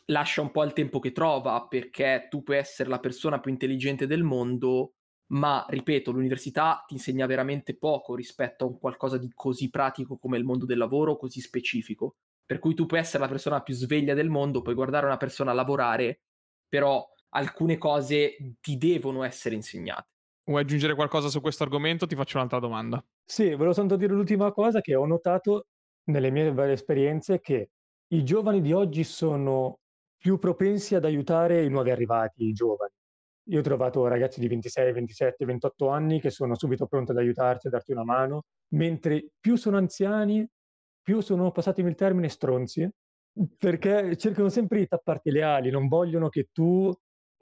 lascia 0.06 0.40
un 0.40 0.50
po' 0.50 0.62
il 0.62 0.72
tempo 0.72 0.98
che 0.98 1.12
trova, 1.12 1.66
perché 1.68 2.28
tu 2.30 2.42
puoi 2.42 2.58
essere 2.58 2.88
la 2.88 3.00
persona 3.00 3.40
più 3.40 3.50
intelligente 3.50 4.06
del 4.06 4.22
mondo, 4.22 4.94
ma 5.32 5.64
ripeto, 5.68 6.10
l'università 6.10 6.84
ti 6.86 6.94
insegna 6.94 7.26
veramente 7.26 7.76
poco 7.76 8.14
rispetto 8.14 8.64
a 8.64 8.68
un 8.68 8.78
qualcosa 8.78 9.18
di 9.18 9.30
così 9.34 9.68
pratico 9.68 10.16
come 10.16 10.38
il 10.38 10.44
mondo 10.44 10.64
del 10.64 10.78
lavoro, 10.78 11.16
così 11.16 11.40
specifico. 11.40 12.16
Per 12.46 12.58
cui 12.58 12.74
tu 12.74 12.86
puoi 12.86 13.00
essere 13.00 13.22
la 13.22 13.28
persona 13.28 13.62
più 13.62 13.74
sveglia 13.74 14.14
del 14.14 14.28
mondo, 14.28 14.62
puoi 14.62 14.74
guardare 14.74 15.06
una 15.06 15.16
persona 15.16 15.52
lavorare, 15.52 16.20
però 16.68 17.06
alcune 17.30 17.78
cose 17.78 18.36
ti 18.60 18.76
devono 18.76 19.22
essere 19.22 19.54
insegnate. 19.54 20.08
Vuoi 20.44 20.62
aggiungere 20.62 20.94
qualcosa 20.94 21.28
su 21.28 21.40
questo 21.40 21.62
argomento? 21.62 22.06
Ti 22.06 22.14
faccio 22.14 22.36
un'altra 22.36 22.58
domanda. 22.58 23.02
Sì, 23.24 23.50
volevo 23.50 23.72
soltanto 23.72 23.96
dire 23.96 24.12
l'ultima 24.12 24.52
cosa 24.52 24.80
che 24.80 24.94
ho 24.94 25.06
notato 25.06 25.68
nelle 26.10 26.30
mie 26.30 26.52
varie 26.52 26.74
esperienze 26.74 27.40
che 27.40 27.70
i 28.08 28.24
giovani 28.24 28.60
di 28.60 28.72
oggi 28.72 29.04
sono 29.04 29.78
più 30.18 30.38
propensi 30.38 30.94
ad 30.94 31.04
aiutare 31.06 31.64
i 31.64 31.70
nuovi 31.70 31.90
arrivati, 31.90 32.44
i 32.44 32.52
giovani. 32.52 32.92
Io 33.48 33.58
ho 33.58 33.62
trovato 33.62 34.06
ragazzi 34.06 34.40
di 34.40 34.48
26, 34.48 34.92
27, 34.92 35.44
28 35.44 35.88
anni 35.88 36.20
che 36.20 36.30
sono 36.30 36.54
subito 36.56 36.86
pronti 36.86 37.10
ad 37.10 37.18
aiutarti, 37.18 37.66
a 37.66 37.70
darti 37.70 37.92
una 37.92 38.04
mano, 38.04 38.44
mentre 38.74 39.30
più 39.40 39.56
sono 39.56 39.76
anziani, 39.76 40.46
più 41.04 41.20
sono, 41.20 41.52
passatemi 41.52 41.90
il 41.90 41.94
termine, 41.94 42.28
stronzi, 42.28 42.88
perché 43.58 44.16
cercano 44.16 44.48
sempre 44.48 44.78
di 44.78 44.86
tapparti 44.88 45.30
le 45.30 45.42
ali, 45.42 45.70
non 45.70 45.86
vogliono 45.86 46.28
che 46.28 46.48
tu 46.50 46.92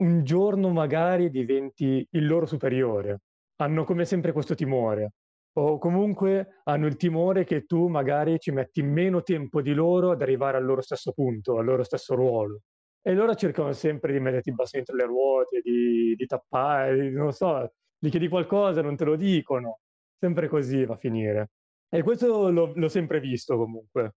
un 0.03 0.23
giorno 0.23 0.69
magari 0.69 1.29
diventi 1.29 2.05
il 2.11 2.27
loro 2.27 2.45
superiore. 2.45 3.21
Hanno 3.57 3.85
come 3.85 4.05
sempre 4.05 4.33
questo 4.33 4.53
timore. 4.53 5.13
O 5.55 5.77
comunque 5.77 6.61
hanno 6.63 6.87
il 6.87 6.95
timore 6.97 7.43
che 7.43 7.65
tu 7.65 7.87
magari 7.87 8.39
ci 8.39 8.51
metti 8.51 8.81
meno 8.81 9.21
tempo 9.21 9.61
di 9.61 9.73
loro 9.73 10.11
ad 10.11 10.21
arrivare 10.21 10.57
al 10.57 10.65
loro 10.65 10.81
stesso 10.81 11.13
punto, 11.13 11.59
al 11.59 11.65
loro 11.65 11.83
stesso 11.83 12.15
ruolo. 12.15 12.61
E 13.01 13.13
loro 13.13 13.35
cercano 13.35 13.71
sempre 13.73 14.13
di 14.13 14.19
metterti 14.19 14.49
il 14.49 14.55
bastone 14.55 14.83
tra 14.83 14.95
le 14.95 15.05
ruote, 15.05 15.61
di, 15.61 16.15
di 16.15 16.25
tappare, 16.25 16.99
di, 16.99 17.11
non 17.11 17.31
so, 17.33 17.71
gli 17.99 18.09
chiedi 18.09 18.27
qualcosa, 18.29 18.81
non 18.81 18.95
te 18.95 19.05
lo 19.05 19.15
dicono. 19.15 19.79
Sempre 20.17 20.47
così 20.47 20.85
va 20.85 20.95
a 20.95 20.97
finire. 20.97 21.49
E 21.93 22.01
questo 22.01 22.49
l'ho, 22.49 22.73
l'ho 22.73 22.89
sempre 22.89 23.19
visto 23.19 23.55
comunque 23.55 24.15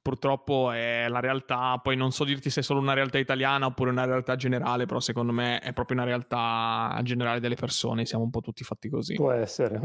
purtroppo 0.00 0.70
è 0.70 1.08
la 1.08 1.20
realtà, 1.20 1.78
poi 1.82 1.96
non 1.96 2.12
so 2.12 2.24
dirti 2.24 2.50
se 2.50 2.60
è 2.60 2.62
solo 2.62 2.80
una 2.80 2.92
realtà 2.92 3.18
italiana 3.18 3.66
oppure 3.66 3.90
una 3.90 4.04
realtà 4.04 4.36
generale, 4.36 4.86
però 4.86 5.00
secondo 5.00 5.32
me 5.32 5.58
è 5.58 5.72
proprio 5.72 5.96
una 5.96 6.06
realtà 6.06 6.98
generale 7.02 7.40
delle 7.40 7.56
persone, 7.56 8.06
siamo 8.06 8.24
un 8.24 8.30
po' 8.30 8.40
tutti 8.40 8.62
fatti 8.64 8.88
così. 8.88 9.14
Può 9.14 9.32
essere. 9.32 9.80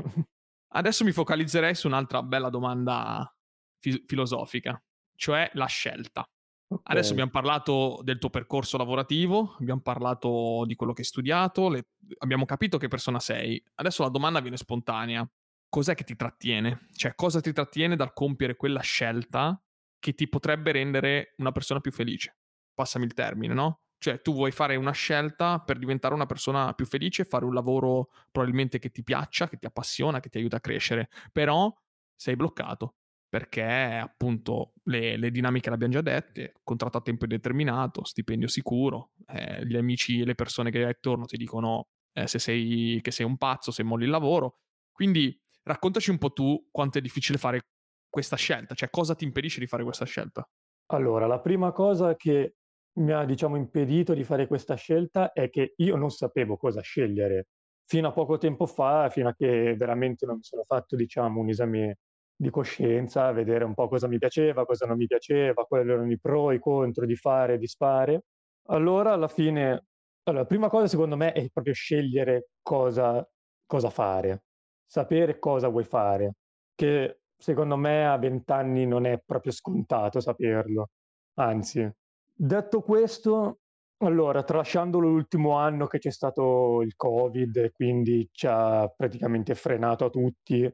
Adesso 0.76 1.04
mi 1.04 1.12
focalizzerei 1.12 1.74
su 1.74 1.88
un'altra 1.88 2.22
bella 2.22 2.50
domanda 2.50 3.34
fi- 3.80 4.04
filosofica, 4.06 4.82
cioè 5.16 5.50
la 5.54 5.66
scelta. 5.66 6.28
Okay. 6.68 6.96
Adesso 6.96 7.12
abbiamo 7.12 7.32
parlato 7.32 8.00
del 8.04 8.18
tuo 8.18 8.30
percorso 8.30 8.78
lavorativo, 8.78 9.56
abbiamo 9.60 9.82
parlato 9.82 10.64
di 10.66 10.76
quello 10.76 10.94
che 10.94 11.02
hai 11.02 11.08
studiato, 11.08 11.70
le... 11.70 11.88
abbiamo 12.18 12.46
capito 12.46 12.78
che 12.78 12.88
persona 12.88 13.20
sei. 13.20 13.64
Adesso 13.76 14.04
la 14.04 14.10
domanda 14.10 14.40
viene 14.40 14.58
spontanea. 14.58 15.28
Cos'è 15.70 15.96
che 15.96 16.04
ti 16.04 16.16
trattiene? 16.16 16.88
Cioè, 16.94 17.16
cosa 17.16 17.42
ti 17.42 17.52
trattiene 17.52 17.96
dal 17.96 18.14
compiere 18.14 18.56
quella 18.56 18.82
scelta 18.82 19.62
che 20.00 20.14
ti 20.14 20.28
potrebbe 20.30 20.72
rendere 20.72 21.34
una 21.38 21.52
persona 21.52 21.80
più 21.80 21.92
felice. 21.92 22.38
Passami 22.74 23.06
il 23.06 23.14
termine, 23.14 23.54
no? 23.54 23.82
Cioè, 23.98 24.22
tu 24.22 24.34
vuoi 24.34 24.52
fare 24.52 24.76
una 24.76 24.92
scelta 24.92 25.60
per 25.60 25.80
diventare 25.80 26.14
una 26.14 26.26
persona 26.26 26.74
più 26.74 26.86
felice, 26.86 27.26
fare 27.26 27.46
un 27.46 27.54
lavoro 27.54 28.10
probabilmente 28.32 28.78
che 28.80 28.92
ti 28.92 29.04
piaccia, 29.04 29.48
che 29.48 29.58
ti 29.58 29.66
appassiona, 29.66 30.20
che 30.20 30.30
ti 30.30 30.38
aiuta 30.38 30.58
a 30.58 30.62
crescere, 30.62 31.10
però 31.32 31.74
sei 32.16 32.36
bloccato 32.36 32.96
perché 33.36 33.64
appunto 33.64 34.76
le, 34.84 35.18
le 35.18 35.30
dinamiche 35.30 35.68
le 35.68 35.76
abbiamo 35.76 35.94
già 35.94 36.02
dette, 36.02 36.54
contratto 36.64 37.00
a 37.00 37.02
tempo 37.02 37.26
indeterminato, 37.26 38.06
stipendio 38.06 38.48
sicuro, 38.48 39.12
eh, 39.28 39.66
gli 39.66 39.76
amici 39.76 40.22
e 40.22 40.26
le 40.26 40.36
persone 40.36 40.72
che 40.72 40.78
hai 40.78 40.90
attorno 40.90 41.26
ti 41.26 41.36
dicono 41.36 41.90
eh, 42.14 42.28
se 42.28 42.40
sei, 42.40 43.00
che 43.02 43.12
sei 43.12 43.26
un 43.26 43.36
pazzo, 43.36 43.72
se 43.72 43.84
molli 43.84 44.06
il 44.06 44.10
lavoro. 44.10 44.60
Quindi 44.90 45.38
raccontaci 45.66 46.10
un 46.12 46.18
po' 46.18 46.32
tu 46.32 46.68
quanto 46.72 46.98
è 46.98 47.02
difficile 47.02 47.38
fare 47.38 47.62
questa 48.10 48.36
scelta? 48.36 48.74
Cioè, 48.74 48.90
cosa 48.90 49.16
ti 49.16 49.26
impedisce 49.26 49.60
di 49.60 49.68
fare 49.68 49.84
questa 49.84 50.06
scelta? 50.06 50.48
Allora, 50.88 51.28
la 51.28 51.40
prima 51.40 51.72
cosa 51.72 52.16
che 52.16 52.56
mi 53.00 53.12
ha, 53.12 53.26
diciamo, 53.26 53.56
impedito 53.56 54.14
di 54.14 54.24
fare 54.24 54.48
questa 54.48 54.76
scelta 54.76 55.32
è 55.34 55.50
che 55.50 55.74
io 55.78 55.96
non 55.96 56.12
sapevo 56.12 56.58
cosa 56.58 56.82
scegliere. 56.82 57.48
Fino 57.88 58.08
a 58.08 58.12
poco 58.12 58.38
tempo 58.38 58.66
fa, 58.66 59.10
fino 59.10 59.30
a 59.30 59.34
che 59.36 59.76
veramente 59.76 60.26
non 60.26 60.38
mi 60.38 60.44
sono 60.44 60.64
fatto, 60.64 60.96
diciamo, 60.96 61.40
un 61.42 61.50
esame 61.50 61.98
di 62.36 62.50
coscienza, 62.50 63.32
vedere 63.32 63.64
un 63.64 63.74
po' 63.74 63.88
cosa 63.88 64.08
mi 64.08 64.18
piaceva, 64.18 64.66
cosa 64.66 64.86
non 64.86 64.98
mi 64.98 65.08
piaceva, 65.08 65.66
quali 65.66 65.90
erano 65.90 66.12
i 66.12 66.20
pro 66.20 66.52
e 66.52 66.56
i 66.56 66.60
contro 66.60 67.06
di 67.06 67.16
fare, 67.16 67.58
di 67.58 67.68
spare. 67.68 68.26
Allora, 68.68 69.14
alla 69.14 69.28
fine, 69.28 69.86
allora, 70.24 70.42
la 70.42 70.48
prima 70.48 70.70
cosa 70.70 70.88
secondo 70.88 71.16
me 71.16 71.32
è 71.32 71.50
proprio 71.50 71.74
scegliere 71.74 72.50
cosa, 72.62 73.28
cosa 73.66 73.90
fare, 73.90 74.44
sapere 74.86 75.40
cosa 75.40 75.68
vuoi 75.70 75.84
fare, 75.84 76.34
che 76.76 77.20
secondo 77.38 77.76
me 77.78 78.08
a 78.08 78.18
vent'anni 78.18 78.86
non 78.86 79.06
è 79.06 79.20
proprio 79.26 79.52
scontato 79.52 80.20
saperlo. 80.20 80.90
Anzi, 81.36 81.90
detto 82.34 82.82
questo, 82.82 83.60
allora, 83.98 84.44
tralasciando 84.44 85.00
l'ultimo 85.00 85.52
anno 85.58 85.88
che 85.88 86.00
c'è 86.00 86.12
stato 86.12 86.82
il 86.82 86.96
Covid 86.96 87.56
e 87.58 87.72
quindi 87.72 88.28
ci 88.32 88.48
ha 88.48 88.88
praticamente 88.96 89.56
frenato 89.56 90.06
a 90.06 90.10
tutti, 90.10 90.70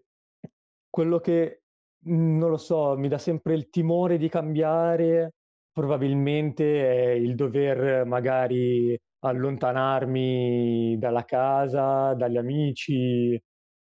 quello 0.90 1.20
che, 1.20 1.64
mhmm, 2.06 2.38
non 2.38 2.50
lo 2.50 2.58
so, 2.58 2.98
mi 2.98 3.08
dà 3.08 3.18
sempre 3.18 3.54
il 3.56 3.70
timore 3.70 4.18
di 4.18 4.30
cambiare 4.30 5.32
probabilmente 5.74 7.10
è 7.10 7.12
il 7.12 7.34
dover 7.36 8.06
magari 8.06 8.98
allontanarmi 9.20 10.98
dalla 11.00 11.24
casa, 11.24 12.14
dagli 12.14 12.36
amici 12.38 13.40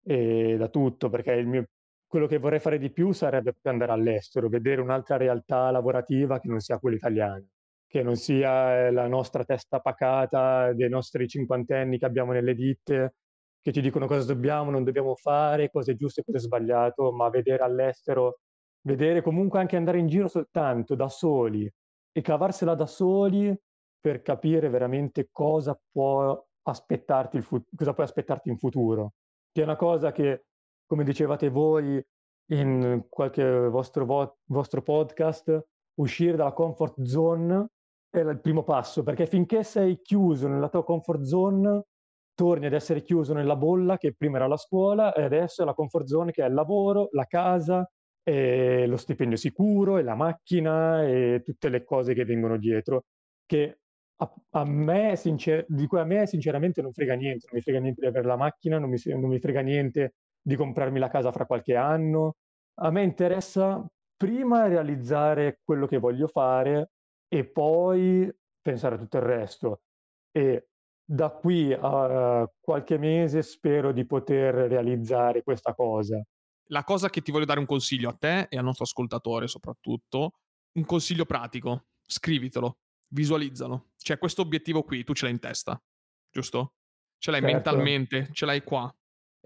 e 0.05 0.57
da 0.59 0.69
tutto, 0.69 1.09
perché 1.09 1.33
il 1.33 1.47
mio 1.47 1.65
quello 2.15 2.29
che 2.29 2.39
vorrei 2.39 2.61
fare 2.61 2.79
di 2.79 2.93
più 2.93 3.11
sarebbe 3.11 3.55
andare 3.63 3.91
all'estero, 3.91 4.49
vedere 4.49 4.81
un'altra 4.81 5.17
realtà 5.17 5.73
lavorativa 5.73 6.39
che 6.39 6.47
non 6.47 6.61
sia 6.61 6.79
quella 6.79 6.95
italiana, 6.95 7.45
che 7.89 8.03
non 8.05 8.15
sia 8.15 8.87
eh, 8.87 8.93
la 8.93 9.09
nostra 9.09 9.45
testa 9.45 9.81
pacata 9.81 10.73
dei 10.75 10.89
nostri 10.89 11.27
cinquantenni 11.27 11.99
che 11.99 12.05
abbiamo 12.05 12.31
nelle 12.31 12.55
ditte, 12.55 13.17
che 13.61 13.73
ci 13.73 13.81
dicono 13.81 14.07
cosa 14.07 14.33
dobbiamo, 14.33 14.71
non 14.71 14.85
dobbiamo 14.85 15.17
fare, 15.17 15.71
cosa 15.71 15.91
è 15.91 15.97
giusto 15.97 16.21
e 16.21 16.25
cosa 16.25 16.39
è 16.39 16.41
sbagliato, 16.41 17.11
ma 17.13 17.29
vedere 17.31 17.65
all'estero, 17.65 18.39
vedere 18.83 19.21
comunque 19.21 19.59
anche 19.59 19.77
andare 19.77 19.99
in 19.99 20.07
giro 20.07 20.29
soltanto 20.29 20.95
da 20.95 21.09
soli 21.09 21.69
e 22.13 22.21
cavarsela 22.21 22.77
da 22.77 22.87
soli 22.87 23.53
per 23.99 24.23
capire 24.23 24.69
veramente 24.69 25.31
cosa 25.33 25.77
può 25.91 26.41
aspettarti, 26.63 27.39
il 27.39 27.43
fu- 27.43 27.65
cosa 27.75 27.93
puoi 27.93 28.07
aspettarti 28.07 28.51
in 28.51 28.59
futuro, 28.59 29.15
che 29.55 29.61
è 29.61 29.65
una 29.65 29.77
cosa 29.77 30.11
che 30.11 30.47
come 30.85 31.05
dicevate 31.05 31.49
voi 31.49 32.05
in 32.51 33.07
qualche 33.09 33.69
vostro, 33.69 34.05
vo- 34.05 34.39
vostro 34.47 34.83
podcast, 34.83 35.65
uscire 36.01 36.37
dalla 36.37 36.53
comfort 36.53 37.01
zone 37.05 37.69
è 38.11 38.19
il 38.19 38.41
primo 38.41 38.65
passo, 38.65 39.05
perché 39.05 39.27
finché 39.27 39.63
sei 39.63 40.01
chiuso 40.03 40.49
nella 40.49 40.69
tua 40.69 40.83
comfort 40.83 41.23
zone, 41.23 41.85
torni 42.35 42.67
ad 42.67 42.73
essere 42.73 43.03
chiuso 43.03 43.33
nella 43.33 43.55
bolla 43.55 43.97
che 43.97 44.13
prima 44.15 44.39
era 44.39 44.49
la 44.49 44.57
scuola 44.57 45.15
e 45.15 45.23
adesso 45.23 45.63
è 45.63 45.65
la 45.65 45.75
comfort 45.75 46.07
zone 46.07 46.33
che 46.33 46.43
è 46.43 46.49
il 46.49 46.55
lavoro, 46.55 47.09
la 47.13 47.27
casa, 47.27 47.89
e 48.25 48.87
lo 48.89 48.97
stipendio 48.97 49.37
sicuro 49.37 49.99
e 49.99 50.03
la 50.03 50.17
macchina 50.17 51.07
e 51.07 51.43
tutte 51.45 51.69
le 51.69 51.85
cose 51.85 52.13
che 52.13 52.25
vengono 52.25 52.57
dietro, 52.59 53.05
che 53.47 53.79
a, 54.25 54.61
a 54.61 54.64
me, 54.64 55.16
sincer- 55.16 55.66
di 55.69 55.87
cui 55.87 55.99
a 55.99 56.04
me 56.04 56.26
sinceramente 56.26 56.83
non 56.83 56.93
frega 56.93 57.14
niente, 57.14 57.47
non 57.50 57.57
mi 57.57 57.62
frega 57.62 57.81
niente 57.81 58.00
di 58.00 58.07
avere 58.07 58.26
la 58.26 58.37
macchina, 58.37 58.78
non 58.78 58.90
mi, 58.90 58.99
non 59.07 59.28
mi 59.28 59.38
frega 59.38 59.61
niente 59.61 60.14
di 60.40 60.57
comprarmi 60.57 60.99
la 60.99 61.09
casa 61.09 61.33
fra 61.33 61.47
qualche 61.47 61.76
anno. 61.76 62.37
A 62.81 62.90
me 62.90 63.02
interessa 63.02 63.87
prima 64.16 64.66
realizzare 64.66 65.61
quello 65.62 65.87
che 65.87 65.99
voglio 65.99 66.26
fare 66.26 66.90
e 67.28 67.45
poi 67.45 68.31
pensare 68.61 68.95
a 68.95 68.99
tutto 68.99 69.16
il 69.19 69.23
resto. 69.23 69.83
E 70.31 70.69
da 71.04 71.31
qui 71.31 71.73
a 71.78 72.50
qualche 72.61 72.97
mese 72.99 73.43
spero 73.43 73.93
di 73.93 74.07
poter 74.07 74.54
realizzare 74.54 75.43
questa 75.43 75.75
cosa. 75.75 76.23
La 76.69 76.83
cosa 76.83 77.11
che 77.11 77.21
ti 77.21 77.31
voglio 77.31 77.45
dare 77.45 77.61
un 77.61 77.66
consiglio 77.66 78.09
a 78.09 78.16
te 78.19 78.47
e 78.49 78.57
al 78.57 78.64
nostro 78.64 78.85
ascoltatore 78.85 79.47
soprattutto, 79.47 80.33
un 80.73 80.85
consiglio 80.85 81.26
pratico, 81.26 81.88
scrivitelo, 82.07 82.78
visualizzalo. 83.09 83.93
Cioè 83.97 84.19
questo 84.19 84.43
obiettivo 84.43 84.83
qui 84.83 85.05
tu 85.05 85.15
ce 85.15 85.25
l'hai 85.25 85.35
in 85.35 85.41
testa, 85.41 85.83
giusto? 86.31 86.75
Ce 87.19 87.31
l'hai 87.31 87.41
certo. 87.41 87.55
mentalmente, 87.55 88.29
ce 88.33 88.47
l'hai 88.47 88.63
qua 88.63 88.95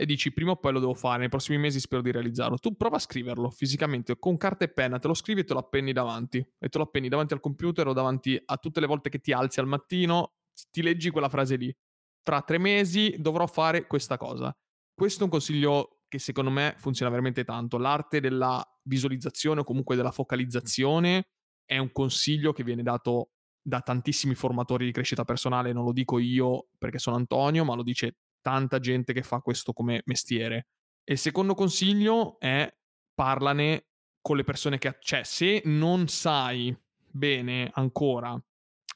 e 0.00 0.06
dici 0.06 0.32
prima 0.32 0.52
o 0.52 0.56
poi 0.56 0.72
lo 0.72 0.78
devo 0.78 0.94
fare, 0.94 1.18
nei 1.18 1.28
prossimi 1.28 1.58
mesi 1.58 1.80
spero 1.80 2.02
di 2.02 2.12
realizzarlo. 2.12 2.56
Tu 2.58 2.76
prova 2.76 2.96
a 2.96 3.00
scriverlo 3.00 3.50
fisicamente 3.50 4.16
con 4.16 4.36
carta 4.36 4.64
e 4.64 4.68
penna, 4.68 5.00
te 5.00 5.08
lo 5.08 5.14
scrivi 5.14 5.40
e 5.40 5.44
te 5.44 5.54
lo 5.54 5.58
appenni 5.58 5.92
davanti. 5.92 6.38
E 6.38 6.68
te 6.68 6.78
lo 6.78 6.84
appenni 6.84 7.08
davanti 7.08 7.34
al 7.34 7.40
computer 7.40 7.88
o 7.88 7.92
davanti 7.92 8.40
a 8.44 8.56
tutte 8.58 8.78
le 8.78 8.86
volte 8.86 9.10
che 9.10 9.18
ti 9.18 9.32
alzi 9.32 9.58
al 9.58 9.66
mattino, 9.66 10.34
ti 10.70 10.82
leggi 10.82 11.10
quella 11.10 11.28
frase 11.28 11.56
lì. 11.56 11.76
Tra 12.22 12.42
tre 12.42 12.58
mesi 12.58 13.16
dovrò 13.18 13.48
fare 13.48 13.88
questa 13.88 14.16
cosa. 14.16 14.56
Questo 14.94 15.22
è 15.22 15.24
un 15.24 15.30
consiglio 15.30 16.02
che 16.06 16.20
secondo 16.20 16.50
me 16.50 16.74
funziona 16.78 17.10
veramente 17.10 17.42
tanto. 17.42 17.76
L'arte 17.76 18.20
della 18.20 18.64
visualizzazione 18.84 19.60
o 19.60 19.64
comunque 19.64 19.96
della 19.96 20.12
focalizzazione 20.12 21.26
è 21.64 21.76
un 21.76 21.90
consiglio 21.90 22.52
che 22.52 22.62
viene 22.62 22.84
dato 22.84 23.30
da 23.68 23.82
tantissimi 23.82 24.34
formatori 24.34 24.86
di 24.86 24.92
crescita 24.92 25.24
personale, 25.24 25.72
non 25.72 25.84
lo 25.84 25.92
dico 25.92 26.18
io 26.18 26.68
perché 26.78 26.98
sono 26.98 27.16
Antonio, 27.16 27.64
ma 27.64 27.74
lo 27.74 27.82
dice 27.82 28.16
tanta 28.40 28.80
gente 28.80 29.12
che 29.12 29.22
fa 29.22 29.40
questo 29.40 29.74
come 29.74 30.02
mestiere. 30.06 30.68
E 31.04 31.12
il 31.12 31.18
secondo 31.18 31.54
consiglio 31.54 32.38
è 32.40 32.74
parlane 33.14 33.88
con 34.22 34.36
le 34.36 34.44
persone 34.44 34.78
che... 34.78 34.96
Cioè, 35.00 35.22
se 35.22 35.60
non 35.66 36.08
sai 36.08 36.74
bene 37.10 37.70
ancora 37.74 38.42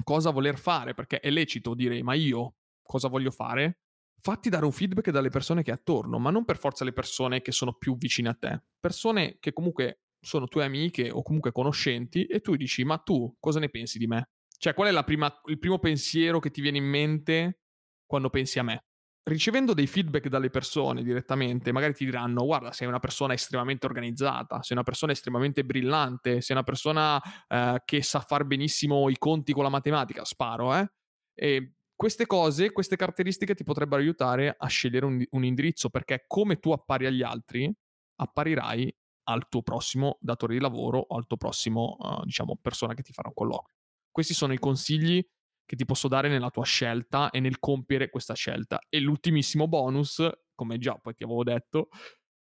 cosa 0.03 0.31
voler 0.31 0.59
fare, 0.59 0.95
perché 0.95 1.21
è 1.21 1.31
lecito 1.31 1.75
dire 1.75 2.03
ma 2.03 2.15
io 2.15 2.55
cosa 2.83 3.09
voglio 3.09 3.31
fare, 3.31 3.81
fatti 4.21 4.49
dare 4.49 4.65
un 4.65 4.73
feedback 4.73 5.11
dalle 5.11 5.29
persone 5.29 5.63
che 5.63 5.71
hai 5.71 5.77
attorno, 5.77 6.19
ma 6.19 6.31
non 6.31 6.47
per 6.47 6.57
forza 6.57 6.85
le 6.85 6.93
persone 6.93 7.43
che 7.43 7.53
sono 7.53 7.75
più 7.75 7.97
vicine 7.99 8.31
a 8.31 8.35
te. 8.35 8.63
Persone 8.81 9.37
che 9.39 9.53
comunque 9.53 10.05
sono 10.19 10.49
tue 10.49 10.65
amiche 10.65 11.11
o 11.11 11.23
comunque 11.23 11.53
conoscenti 11.53 12.25
e 12.25 12.41
tu 12.41 12.57
dici 12.57 12.85
ma 12.85 12.97
tu 12.99 13.37
cosa 13.39 13.59
ne 13.59 13.69
pensi 13.69 13.99
di 13.99 14.07
me? 14.07 14.31
Cioè 14.63 14.75
qual 14.75 14.95
è 14.95 15.05
prima, 15.05 15.41
il 15.47 15.59
primo 15.59 15.81
pensiero 15.81 16.39
che 16.39 16.53
ti 16.53 16.61
viene 16.61 16.79
in 16.79 16.85
mente 16.85 17.63
quando 18.07 18.31
pensi 18.31 18.61
a 18.61 18.63
me? 18.63 18.85
ricevendo 19.25 19.73
dei 19.73 19.87
feedback 19.87 20.29
dalle 20.29 20.51
persone 20.51 21.03
direttamente, 21.03 21.73
magari 21.73 21.95
ti 21.95 22.05
diranno: 22.05 22.45
Guarda, 22.45 22.71
sei 22.73 22.87
una 22.87 23.01
persona 23.01 23.35
estremamente 23.35 23.87
organizzata, 23.87 24.63
sei 24.63 24.77
una 24.77 24.85
persona 24.85 25.11
estremamente 25.11 25.65
brillante, 25.65 26.41
sei 26.41 26.55
una 26.55 26.65
persona 26.65 27.21
eh, 27.49 27.83
che 27.85 28.03
sa 28.05 28.21
far 28.21 28.45
benissimo 28.45 29.09
i 29.09 29.19
conti 29.19 29.53
con 29.53 29.65
la 29.65 29.69
matematica. 29.69 30.25
Sparo, 30.25 30.77
eh? 30.77 30.93
E 31.35 31.75
queste 31.95 32.27
cose, 32.27 32.71
queste 32.71 32.95
caratteristiche 32.95 33.55
ti 33.55 33.65
potrebbero 33.65 34.01
aiutare 34.01 34.55
a 34.57 34.67
scegliere 34.69 35.07
un, 35.07 35.25
un 35.29 35.45
indirizzo 35.45 35.89
perché 35.89 36.25
come 36.29 36.61
tu 36.61 36.71
appari 36.71 37.07
agli 37.07 37.23
altri, 37.23 37.73
apparirai 38.17 38.95
al 39.25 39.49
tuo 39.49 39.63
prossimo 39.63 40.19
datore 40.21 40.55
di 40.55 40.61
lavoro 40.61 40.99
o 40.99 41.17
al 41.17 41.27
tuo 41.27 41.37
prossimo, 41.37 41.97
uh, 41.99 42.25
diciamo, 42.25 42.59
persona 42.61 42.95
che 42.95 43.03
ti 43.03 43.13
farà 43.13 43.29
un 43.29 43.35
colloquio. 43.35 43.82
Questi 44.13 44.35
sono 44.35 44.53
i 44.53 44.59
consigli 44.59 45.27
che 45.65 45.77
ti 45.77 45.85
posso 45.85 46.07
dare 46.07 46.29
nella 46.29 46.51
tua 46.51 46.65
scelta 46.65 47.31
e 47.31 47.41
nel 47.41 47.59
compiere 47.59 48.11
questa 48.11 48.35
scelta. 48.35 48.79
E 48.89 49.01
l'ultimissimo 49.01 49.67
bonus, 49.67 50.23
come 50.55 50.79
già 50.79 50.95
poi 50.97 51.15
ti 51.15 51.25
avevo 51.25 51.43
detto, 51.43 51.89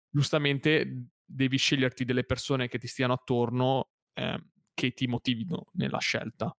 giustamente 0.09 1.05
devi 1.23 1.57
sceglierti 1.57 2.03
delle 2.03 2.25
persone 2.25 2.67
che 2.67 2.77
ti 2.77 2.87
stiano 2.87 3.13
attorno 3.13 3.91
eh, 4.13 4.43
che 4.73 4.91
ti 4.93 5.07
motivino 5.07 5.67
nella 5.73 5.99
scelta. 5.99 6.53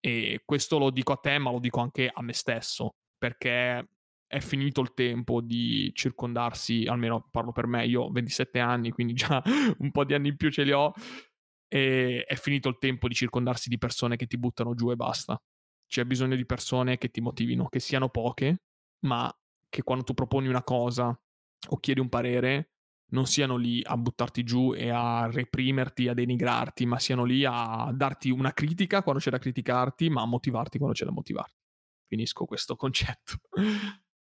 E 0.00 0.42
questo 0.44 0.78
lo 0.78 0.90
dico 0.90 1.12
a 1.12 1.16
te, 1.16 1.38
ma 1.38 1.50
lo 1.50 1.60
dico 1.60 1.80
anche 1.80 2.10
a 2.12 2.22
me 2.22 2.32
stesso, 2.32 2.96
perché 3.16 3.88
è 4.26 4.40
finito 4.40 4.82
il 4.82 4.92
tempo 4.92 5.40
di 5.40 5.90
circondarsi, 5.94 6.84
almeno 6.86 7.28
parlo 7.30 7.50
per 7.50 7.66
me, 7.66 7.86
io 7.86 8.02
ho 8.02 8.10
27 8.10 8.58
anni, 8.58 8.90
quindi 8.90 9.14
già 9.14 9.42
un 9.78 9.90
po' 9.90 10.04
di 10.04 10.14
anni 10.14 10.28
in 10.28 10.36
più 10.36 10.50
ce 10.50 10.64
li 10.64 10.72
ho, 10.72 10.92
e 11.68 12.24
è 12.24 12.34
finito 12.36 12.68
il 12.68 12.78
tempo 12.78 13.06
di 13.06 13.14
circondarsi 13.14 13.68
di 13.68 13.78
persone 13.78 14.16
che 14.16 14.26
ti 14.26 14.38
buttano 14.38 14.74
giù 14.74 14.90
e 14.90 14.96
basta. 14.96 15.40
C'è 15.86 16.04
bisogno 16.04 16.36
di 16.36 16.46
persone 16.46 16.98
che 16.98 17.10
ti 17.10 17.20
motivino, 17.20 17.68
che 17.68 17.80
siano 17.80 18.08
poche, 18.08 18.62
ma 19.06 19.32
che 19.68 19.82
quando 19.82 20.04
tu 20.04 20.14
proponi 20.14 20.48
una 20.48 20.64
cosa 20.64 21.18
o 21.68 21.76
chiedi 21.78 22.00
un 22.00 22.08
parere, 22.08 22.70
non 23.10 23.26
siano 23.26 23.56
lì 23.56 23.80
a 23.82 23.96
buttarti 23.96 24.42
giù 24.44 24.74
e 24.74 24.90
a 24.90 25.30
reprimerti, 25.30 26.08
a 26.08 26.14
denigrarti, 26.14 26.84
ma 26.86 26.98
siano 26.98 27.24
lì 27.24 27.44
a 27.44 27.90
darti 27.94 28.30
una 28.30 28.52
critica 28.52 29.02
quando 29.02 29.20
c'è 29.20 29.30
da 29.30 29.38
criticarti, 29.38 30.10
ma 30.10 30.22
a 30.22 30.26
motivarti 30.26 30.78
quando 30.78 30.94
c'è 30.94 31.04
da 31.04 31.10
motivarti. 31.10 31.56
Finisco 32.06 32.44
questo 32.44 32.76
concetto. 32.76 33.38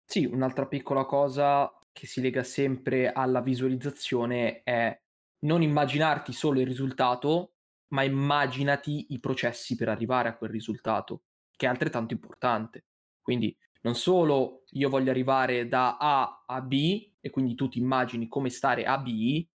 Sì, 0.04 0.24
un'altra 0.24 0.66
piccola 0.66 1.04
cosa 1.04 1.70
che 1.92 2.06
si 2.06 2.20
lega 2.20 2.42
sempre 2.42 3.10
alla 3.12 3.40
visualizzazione 3.40 4.62
è 4.62 4.98
non 5.46 5.62
immaginarti 5.62 6.32
solo 6.32 6.60
il 6.60 6.66
risultato, 6.66 7.54
ma 7.88 8.02
immaginati 8.02 9.06
i 9.10 9.20
processi 9.20 9.76
per 9.76 9.88
arrivare 9.88 10.28
a 10.28 10.36
quel 10.36 10.50
risultato, 10.50 11.22
che 11.56 11.66
è 11.66 11.68
altrettanto 11.68 12.12
importante. 12.12 12.86
Quindi 13.22 13.56
non 13.82 13.94
solo 13.94 14.64
io 14.70 14.88
voglio 14.88 15.10
arrivare 15.10 15.68
da 15.68 15.96
A 15.96 16.44
a 16.46 16.60
B 16.60 17.12
e 17.20 17.30
quindi 17.30 17.54
tu 17.54 17.68
ti 17.68 17.78
immagini 17.78 18.26
come 18.26 18.50
stare 18.50 18.84
a 18.84 18.98
B, 18.98 19.46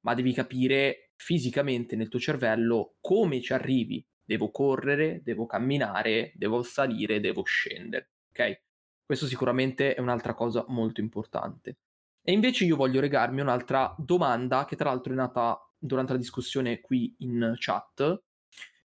ma 0.00 0.14
devi 0.14 0.32
capire 0.32 1.12
fisicamente 1.14 1.96
nel 1.96 2.08
tuo 2.08 2.18
cervello 2.18 2.96
come 3.00 3.40
ci 3.40 3.52
arrivi. 3.52 4.04
Devo 4.24 4.50
correre, 4.50 5.22
devo 5.22 5.46
camminare, 5.46 6.32
devo 6.34 6.62
salire, 6.62 7.20
devo 7.20 7.44
scendere. 7.44 8.10
Ok? 8.30 8.62
Questo 9.04 9.26
sicuramente 9.26 9.94
è 9.94 10.00
un'altra 10.00 10.34
cosa 10.34 10.64
molto 10.68 11.00
importante. 11.00 11.78
E 12.28 12.32
invece 12.32 12.64
io 12.64 12.74
voglio 12.74 12.98
regarmi 12.98 13.40
un'altra 13.40 13.94
domanda 13.96 14.64
che 14.64 14.74
tra 14.74 14.90
l'altro 14.90 15.12
è 15.12 15.14
nata 15.14 15.64
durante 15.78 16.10
la 16.10 16.18
discussione 16.18 16.80
qui 16.80 17.14
in 17.18 17.54
chat 17.56 18.20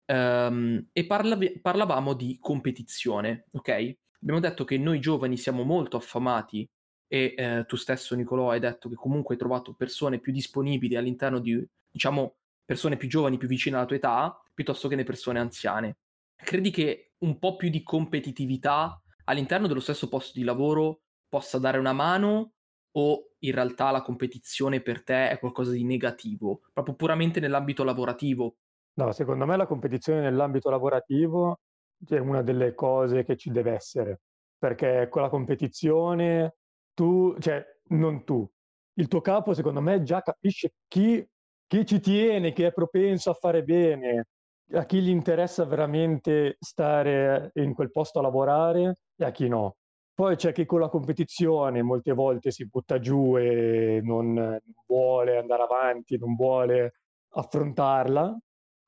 um, 0.06 0.88
e 0.92 1.06
parlav- 1.06 1.60
parlavamo 1.60 2.14
di 2.14 2.36
competizione, 2.40 3.46
ok? 3.52 3.96
Abbiamo 4.22 4.40
detto 4.40 4.64
che 4.64 4.76
noi 4.76 4.98
giovani 4.98 5.36
siamo 5.36 5.62
molto 5.62 5.96
affamati 5.96 6.68
e 7.06 7.34
eh, 7.36 7.64
tu 7.68 7.76
stesso 7.76 8.16
Nicolò 8.16 8.50
hai 8.50 8.58
detto 8.58 8.88
che 8.88 8.96
comunque 8.96 9.36
hai 9.36 9.40
trovato 9.40 9.72
persone 9.72 10.18
più 10.18 10.32
disponibili 10.32 10.96
all'interno 10.96 11.38
di, 11.38 11.64
diciamo, 11.88 12.38
persone 12.64 12.96
più 12.96 13.06
giovani, 13.06 13.36
più 13.36 13.46
vicine 13.46 13.76
alla 13.76 13.86
tua 13.86 13.94
età, 13.94 14.42
piuttosto 14.52 14.88
che 14.88 14.96
le 14.96 15.04
persone 15.04 15.38
anziane. 15.38 15.98
Credi 16.34 16.70
che 16.70 17.12
un 17.18 17.38
po' 17.38 17.54
più 17.54 17.70
di 17.70 17.84
competitività 17.84 19.00
all'interno 19.26 19.68
dello 19.68 19.78
stesso 19.78 20.08
posto 20.08 20.36
di 20.36 20.44
lavoro 20.44 21.02
possa 21.28 21.60
dare 21.60 21.78
una 21.78 21.92
mano 21.92 22.54
o 22.92 23.30
in 23.40 23.52
realtà 23.52 23.90
la 23.90 24.02
competizione 24.02 24.80
per 24.80 25.02
te 25.04 25.30
è 25.30 25.38
qualcosa 25.38 25.72
di 25.72 25.84
negativo, 25.84 26.62
proprio 26.72 26.94
puramente 26.94 27.40
nell'ambito 27.40 27.84
lavorativo? 27.84 28.56
No, 28.94 29.12
secondo 29.12 29.46
me 29.46 29.56
la 29.56 29.66
competizione 29.66 30.20
nell'ambito 30.20 30.70
lavorativo 30.70 31.60
è 32.08 32.16
una 32.18 32.42
delle 32.42 32.74
cose 32.74 33.22
che 33.24 33.36
ci 33.36 33.50
deve 33.50 33.72
essere, 33.72 34.22
perché 34.58 35.06
con 35.08 35.22
la 35.22 35.28
competizione 35.28 36.56
tu, 36.94 37.36
cioè 37.38 37.64
non 37.90 38.24
tu, 38.24 38.48
il 38.94 39.06
tuo 39.06 39.20
capo 39.20 39.54
secondo 39.54 39.80
me 39.80 40.02
già 40.02 40.20
capisce 40.20 40.72
chi, 40.88 41.24
chi 41.68 41.86
ci 41.86 42.00
tiene, 42.00 42.52
chi 42.52 42.64
è 42.64 42.72
propenso 42.72 43.30
a 43.30 43.34
fare 43.34 43.62
bene, 43.62 44.26
a 44.72 44.84
chi 44.84 45.00
gli 45.00 45.10
interessa 45.10 45.64
veramente 45.64 46.56
stare 46.58 47.50
in 47.54 47.74
quel 47.74 47.92
posto 47.92 48.18
a 48.18 48.22
lavorare 48.22 48.94
e 49.16 49.24
a 49.24 49.30
chi 49.30 49.46
no. 49.48 49.76
Poi 50.18 50.34
c'è 50.34 50.50
chi 50.50 50.66
con 50.66 50.80
la 50.80 50.88
competizione 50.88 51.80
molte 51.80 52.12
volte 52.12 52.50
si 52.50 52.66
butta 52.66 52.98
giù 52.98 53.38
e 53.38 54.00
non 54.02 54.58
vuole 54.84 55.36
andare 55.36 55.62
avanti, 55.62 56.18
non 56.18 56.34
vuole 56.34 56.94
affrontarla, 57.34 58.36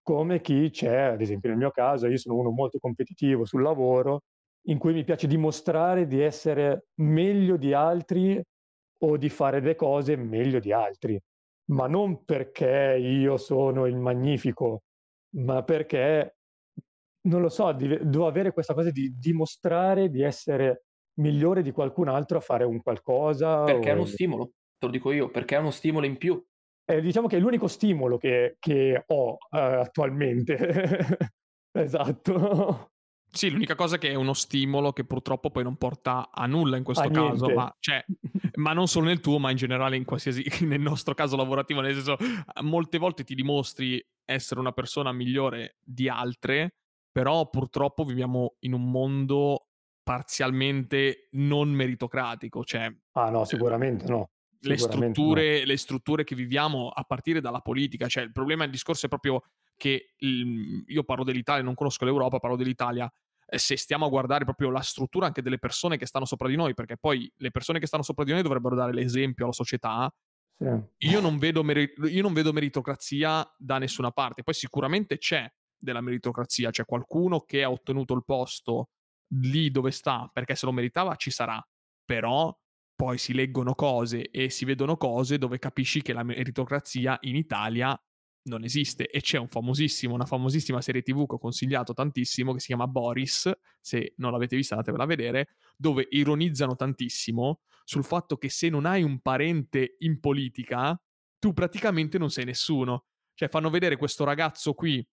come 0.03 0.41
chi 0.41 0.71
c'è, 0.71 1.03
ad 1.03 1.21
esempio 1.21 1.51
nel 1.51 1.59
mio 1.59 1.71
caso, 1.71 2.09
io 2.09 2.17
sono 2.17 2.35
uno 2.35 2.51
molto 2.51 2.81
competitivo 2.81 3.45
sul 3.45 3.63
lavoro, 3.63 4.23
in 4.63 4.79
cui 4.79 4.93
mi 4.93 5.05
piace 5.05 5.29
dimostrare 5.29 6.09
di 6.09 6.21
essere 6.21 6.87
meglio 6.97 7.57
di 7.57 7.73
altri 7.75 8.43
o 9.05 9.17
di 9.17 9.29
fare 9.29 9.61
le 9.61 9.77
cose 9.77 10.17
meglio 10.17 10.59
di 10.59 10.73
altri, 10.73 11.17
ma 11.67 11.87
non 11.87 12.25
perché 12.25 12.99
io 13.01 13.37
sono 13.37 13.87
il 13.87 13.97
magnifico, 13.97 14.83
ma 15.37 15.63
perché, 15.63 16.39
non 17.29 17.41
lo 17.41 17.49
so, 17.51 17.71
devo 17.71 18.27
avere 18.27 18.51
questa 18.53 18.75
cosa 18.75 18.91
di 18.91 19.15
dimostrare 19.17 20.11
di 20.11 20.23
essere 20.23 20.87
migliore 21.21 21.63
di 21.63 21.71
qualcun 21.71 22.09
altro 22.09 22.39
a 22.39 22.41
fare 22.41 22.65
un 22.65 22.81
qualcosa. 22.83 23.65
Perché 23.65 23.91
o... 23.91 23.93
è 23.93 23.97
uno 23.97 24.07
stimolo, 24.07 24.45
te 24.79 24.87
lo 24.87 24.93
dico 24.93 25.13
io, 25.13 25.31
perché 25.31 25.57
è 25.57 25.59
uno 25.59 25.71
stimolo 25.71 26.07
in 26.07 26.17
più. 26.17 26.43
Eh, 26.85 27.01
diciamo 27.01 27.29
che 27.29 27.37
è 27.37 27.41
l'unico 27.41 27.69
stimolo 27.69 28.19
che, 28.19 28.57
che 28.59 29.05
ho 29.07 29.33
uh, 29.33 29.37
attualmente. 29.51 30.59
esatto. 31.73 32.91
Sì, 33.33 33.49
l'unica 33.49 33.77
cosa 33.77 33.97
che 33.97 34.11
è 34.11 34.15
uno 34.15 34.35
stimolo 34.35 34.93
che 34.93 35.05
purtroppo 35.05 35.51
poi 35.51 35.63
non 35.63 35.77
porta 35.77 36.31
a 36.33 36.47
nulla 36.47 36.77
in 36.77 36.83
questo 36.83 37.05
a 37.05 37.11
caso, 37.11 37.49
ma, 37.51 37.73
cioè, 37.79 38.05
ma, 38.57 38.73
non 38.73 38.89
solo 38.89 39.07
nel 39.07 39.21
tuo, 39.21 39.39
ma 39.39 39.53
in 39.53 39.57
generale 39.57 39.97
in 39.97 40.05
qualsiasi, 40.05 40.45
nel 40.67 40.81
nostro 40.81 41.15
caso 41.15 41.37
lavorativo, 41.37 41.81
nel 41.81 41.95
senso, 41.95 42.17
molte 42.63 42.99
volte 42.99 43.23
ti 43.23 43.37
dimostri 43.37 44.05
essere 44.25 44.59
una 44.59 44.73
persona 44.73 45.13
migliore 45.13 45.77
di 45.81 46.09
altre, 46.09 46.75
però 47.13 47.49
purtroppo 47.49 48.05
viviamo 48.05 48.57
in 48.61 48.73
un 48.73 48.91
mondo 48.91 49.70
parzialmente 50.11 51.29
non 51.35 51.69
meritocratico, 51.69 52.65
cioè... 52.65 52.93
Ah 53.13 53.31
no, 53.31 53.45
sicuramente 53.45 54.09
no. 54.09 54.31
Le 54.63 54.77
strutture, 54.77 55.61
no. 55.61 55.65
le 55.67 55.77
strutture, 55.77 56.25
che 56.25 56.35
viviamo 56.35 56.89
a 56.89 57.05
partire 57.05 57.41
dalla 57.41 57.61
politica, 57.61 58.09
cioè 58.09 58.25
il 58.25 58.33
problema, 58.33 58.65
il 58.65 58.73
discorso 58.73 59.07
è 59.07 59.09
proprio 59.09 59.41
che 59.77 60.15
il, 60.17 60.83
io 60.85 61.05
parlo 61.05 61.23
dell'Italia, 61.23 61.63
non 61.63 61.77
conosco 61.77 62.05
l'Europa, 62.05 62.41
parlo 62.41 62.57
dell'Italia, 62.57 63.09
se 63.47 63.77
stiamo 63.77 64.05
a 64.05 64.09
guardare 64.09 64.43
proprio 64.43 64.71
la 64.71 64.81
struttura 64.81 65.27
anche 65.27 65.43
delle 65.43 65.61
persone 65.61 65.97
che 65.97 66.07
stanno 66.07 66.25
sopra 66.25 66.49
di 66.49 66.57
noi, 66.57 66.75
perché 66.75 66.97
poi 66.97 67.33
le 67.37 67.53
persone 67.53 67.79
che 67.79 67.87
stanno 67.87 68.03
sopra 68.03 68.25
di 68.25 68.33
noi 68.33 68.43
dovrebbero 68.43 68.75
dare 68.75 68.93
l'esempio 68.93 69.45
alla 69.45 69.55
società. 69.55 70.13
Sì. 70.59 71.09
Io, 71.09 71.21
non 71.21 71.39
vedo 71.39 71.63
meri- 71.63 71.95
io 72.09 72.23
non 72.23 72.33
vedo 72.33 72.53
meritocrazia 72.53 73.49
da 73.57 73.79
nessuna 73.79 74.11
parte. 74.11 74.43
Poi 74.43 74.55
sicuramente 74.55 75.19
c'è 75.19 75.49
della 75.79 76.01
meritocrazia, 76.01 76.71
c'è 76.71 76.85
qualcuno 76.85 77.43
che 77.43 77.63
ha 77.63 77.71
ottenuto 77.71 78.13
il 78.15 78.25
posto 78.25 78.89
lì 79.35 79.71
dove 79.71 79.91
sta 79.91 80.29
perché 80.33 80.55
se 80.55 80.67
lo 80.67 80.73
meritava, 80.73 81.17
ci 81.17 81.31
sarà. 81.31 81.63
Però 82.05 82.57
poi 82.95 83.19
si 83.19 83.33
leggono 83.33 83.75
cose 83.75 84.31
e 84.31 84.51
si 84.51 84.65
vedono 84.65 84.97
cose 84.97 85.39
dove 85.39 85.59
capisci 85.59 86.03
che 86.03 86.13
la 86.13 86.23
meritocrazia 86.23 87.17
in 87.23 87.37
Italia 87.37 87.99
non 88.43 88.65
esiste 88.65 89.09
e 89.09 89.21
c'è 89.21 89.39
un 89.39 89.49
famosissimo, 89.49 90.15
una 90.15 90.27
famosissima 90.27 90.81
serie 90.81 91.03
tv 91.03 91.27
che 91.27 91.35
ho 91.35 91.39
consigliato 91.39 91.93
tantissimo 91.93 92.53
che 92.53 92.61
si 92.61 92.67
chiama 92.67 92.87
Boris, 92.87 93.51
se 93.81 94.15
non 94.17 94.33
l'avete 94.33 94.57
vista 94.57 94.75
andatevela 94.75 95.05
a 95.05 95.07
vedere, 95.07 95.49
dove 95.77 96.07
ironizzano 96.11 96.75
tantissimo 96.75 97.61
sul 97.85 98.05
fatto 98.05 98.37
che 98.37 98.49
se 98.49 98.69
non 98.69 98.87
hai 98.87 99.03
un 99.03 99.21
parente 99.21 99.97
in 99.99 100.21
politica, 100.21 101.01
tu 101.39 101.53
praticamente 101.53 102.19
non 102.19 102.31
sei 102.31 102.45
nessuno. 102.45 103.07
Cioè 103.35 103.49
fanno 103.49 103.71
vedere 103.71 103.97
questo 103.97 104.25
ragazzo 104.25 104.75
qui 104.75 105.07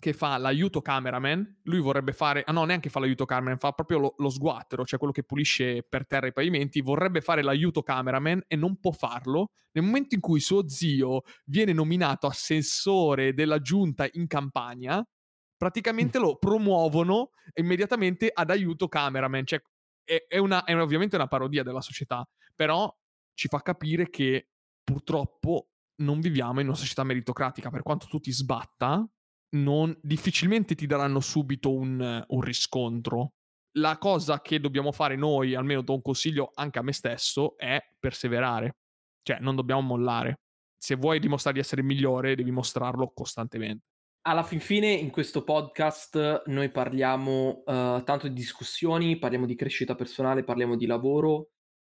che 0.00 0.14
fa 0.14 0.38
l'aiuto 0.38 0.80
cameraman, 0.80 1.60
lui 1.64 1.78
vorrebbe 1.78 2.12
fare, 2.12 2.42
ah 2.44 2.52
no, 2.52 2.64
neanche 2.64 2.88
fa 2.88 2.98
l'aiuto 3.00 3.26
cameraman, 3.26 3.58
fa 3.58 3.72
proprio 3.72 3.98
lo, 3.98 4.14
lo 4.16 4.30
sguattero, 4.30 4.84
cioè 4.84 4.98
quello 4.98 5.12
che 5.12 5.22
pulisce 5.22 5.84
per 5.86 6.06
terra 6.06 6.26
i 6.26 6.32
pavimenti, 6.32 6.80
vorrebbe 6.80 7.20
fare 7.20 7.42
l'aiuto 7.42 7.82
cameraman 7.82 8.44
e 8.48 8.56
non 8.56 8.80
può 8.80 8.92
farlo. 8.92 9.50
Nel 9.72 9.84
momento 9.84 10.14
in 10.14 10.20
cui 10.22 10.40
suo 10.40 10.66
zio 10.68 11.22
viene 11.44 11.74
nominato 11.74 12.26
assessore 12.26 13.34
della 13.34 13.60
giunta 13.60 14.08
in 14.12 14.26
campagna, 14.26 15.06
praticamente 15.54 16.18
lo 16.18 16.38
promuovono 16.38 17.30
immediatamente 17.54 18.30
ad 18.32 18.50
aiuto 18.50 18.88
cameraman, 18.88 19.44
cioè 19.44 19.62
è, 20.02 20.24
è, 20.26 20.38
una, 20.38 20.64
è 20.64 20.74
ovviamente 20.80 21.16
una 21.16 21.28
parodia 21.28 21.62
della 21.62 21.82
società, 21.82 22.26
però 22.54 22.90
ci 23.34 23.48
fa 23.48 23.60
capire 23.60 24.08
che 24.08 24.48
purtroppo 24.82 25.68
non 25.96 26.20
viviamo 26.20 26.60
in 26.60 26.68
una 26.68 26.76
società 26.76 27.04
meritocratica, 27.04 27.68
per 27.68 27.82
quanto 27.82 28.06
tu 28.06 28.18
ti 28.18 28.32
sbatta, 28.32 29.06
non, 29.50 29.96
difficilmente 30.02 30.74
ti 30.74 30.86
daranno 30.86 31.20
subito 31.20 31.72
un, 31.72 32.24
un 32.26 32.40
riscontro. 32.40 33.32
la 33.78 33.98
cosa 33.98 34.40
che 34.40 34.58
dobbiamo 34.58 34.92
fare 34.92 35.16
noi, 35.16 35.54
almeno 35.54 35.82
do 35.82 35.94
un 35.94 36.02
consiglio 36.02 36.50
anche 36.54 36.78
a 36.78 36.82
me 36.82 36.92
stesso, 36.92 37.56
è 37.56 37.78
perseverare. 37.98 38.76
Cioè, 39.22 39.38
non 39.40 39.54
dobbiamo 39.54 39.82
mollare. 39.82 40.40
Se 40.76 40.96
vuoi 40.96 41.20
dimostrare 41.20 41.56
di 41.56 41.62
essere 41.62 41.82
migliore, 41.82 42.34
devi 42.34 42.50
mostrarlo 42.50 43.12
costantemente. 43.14 43.84
Alla 44.22 44.42
fin 44.42 44.60
fine, 44.60 44.90
in 44.90 45.10
questo 45.10 45.44
podcast, 45.44 46.42
noi 46.46 46.70
parliamo 46.70 47.62
uh, 47.64 48.02
tanto 48.02 48.28
di 48.28 48.34
discussioni, 48.34 49.18
parliamo 49.18 49.46
di 49.46 49.54
crescita 49.54 49.94
personale, 49.94 50.44
parliamo 50.44 50.76
di 50.76 50.86
lavoro 50.86 51.50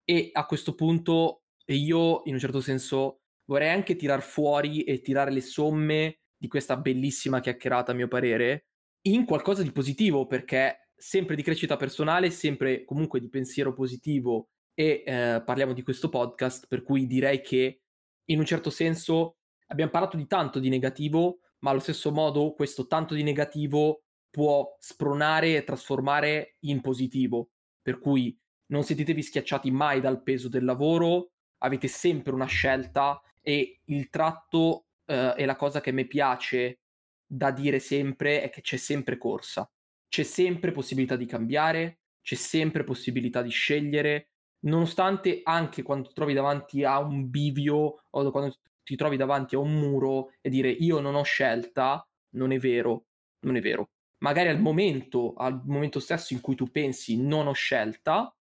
e 0.05 0.31
a 0.33 0.47
questo 0.47 0.75
punto 0.75 1.43
io, 1.67 2.23
in 2.25 2.35
un 2.35 2.39
certo 2.39 2.61
senso, 2.61 3.21
vorrei 3.47 3.71
anche 3.71 3.97
tirar 3.97 4.23
fuori 4.23 4.85
e 4.85 5.01
tirare 5.01 5.31
le 5.31 5.41
somme 5.41 6.21
di 6.45 6.51
questa 6.51 6.77
bellissima 6.77 7.41
chiacchierata, 7.41 7.93
a 7.93 7.95
mio 7.95 8.07
parere, 8.07 8.67
in 9.07 9.25
qualcosa 9.25 9.63
di 9.63 9.73
positivo, 9.73 10.27
perché 10.27 10.91
sempre 10.95 11.37
di 11.37 11.43
crescita 11.43 11.77
personale, 11.77 12.29
sempre 12.29 12.85
comunque 12.85 13.19
di 13.19 13.31
pensiero 13.31 13.73
positivo 13.73 14.51
e 14.75 15.03
eh, 15.07 15.43
parliamo 15.43 15.73
di 15.73 15.83
questo 15.83 16.11
podcast, 16.11 16.67
per 16.69 16.83
cui 16.83 17.07
direi 17.07 17.41
che 17.41 17.81
in 18.27 18.39
un 18.39 18.45
certo 18.45 18.69
senso 18.69 19.39
abbiamo 19.69 19.91
parlato 19.91 20.19
di 20.19 20.27
tanto 20.27 20.59
di 20.59 20.69
negativo, 20.69 21.39
ma 21.61 21.71
allo 21.71 21.81
stesso 21.81 22.13
modo 22.13 22.53
questo 22.53 22.87
tanto 22.87 23.15
di 23.15 23.23
negativo 23.23 24.03
può 24.29 24.77
spronare 24.79 25.57
e 25.57 25.65
trasformare 25.65 26.57
in 26.61 26.83
positivo, 26.83 27.53
per 27.81 27.99
cui 27.99 28.39
non 28.67 28.83
sentitevi 28.83 29.23
schiacciati 29.23 29.71
mai 29.71 30.03
dal 30.03 30.23
peso 30.23 30.51
del 30.51 30.65
lavoro, 30.65 31.31
avete 31.59 31.89
sempre 31.89 32.35
una 32.35 32.45
scelta 32.45 33.19
e 33.41 33.81
il 33.85 34.11
tratto 34.11 34.84
eh, 35.07 35.35
e 35.37 35.45
la 35.45 35.57
cosa 35.57 35.81
che 35.81 35.93
mi 35.93 36.07
piace 36.07 36.81
da 37.27 37.51
dire 37.51 37.79
sempre 37.79 38.43
è 38.43 38.51
che 38.51 38.61
c'è 38.61 38.77
sempre 38.77 39.19
corsa, 39.19 39.69
c'è 40.09 40.23
sempre 40.23 40.73
possibilità 40.73 41.17
di 41.17 41.27
cambiare, 41.27 42.01
c'è 42.23 42.37
sempre 42.37 42.85
possibilità 42.85 43.43
di 43.43 43.51
scegliere, 43.51 44.31
nonostante 44.65 45.41
anche 45.43 45.83
quando 45.83 46.09
ti 46.09 46.15
trovi 46.15 46.33
davanti 46.33 46.85
a 46.85 46.99
un 46.99 47.29
bivio 47.29 48.05
o 48.09 48.31
quando 48.31 48.57
ti 48.83 48.97
trovi 48.97 49.17
davanti 49.17 49.55
a 49.55 49.59
un 49.59 49.73
muro 49.73 50.33
e 50.41 50.51
dire 50.51 50.71
io 50.71 51.01
non 51.01 51.15
ho 51.15 51.23
scelta, 51.23 52.07
non 52.35 52.53
è 52.53 52.59
vero, 52.59 53.07
non 53.41 53.57
è 53.57 53.61
vero. 53.61 53.91
Magari 54.19 54.49
al 54.49 54.61
momento, 54.61 55.35
al 55.35 55.61
momento 55.65 56.01
stesso 56.01 56.33
in 56.33 56.41
cui 56.41 56.55
tu 56.55 56.71
pensi 56.71 57.21
non 57.21 57.47
ho 57.47 57.53
scelta, 57.53 58.35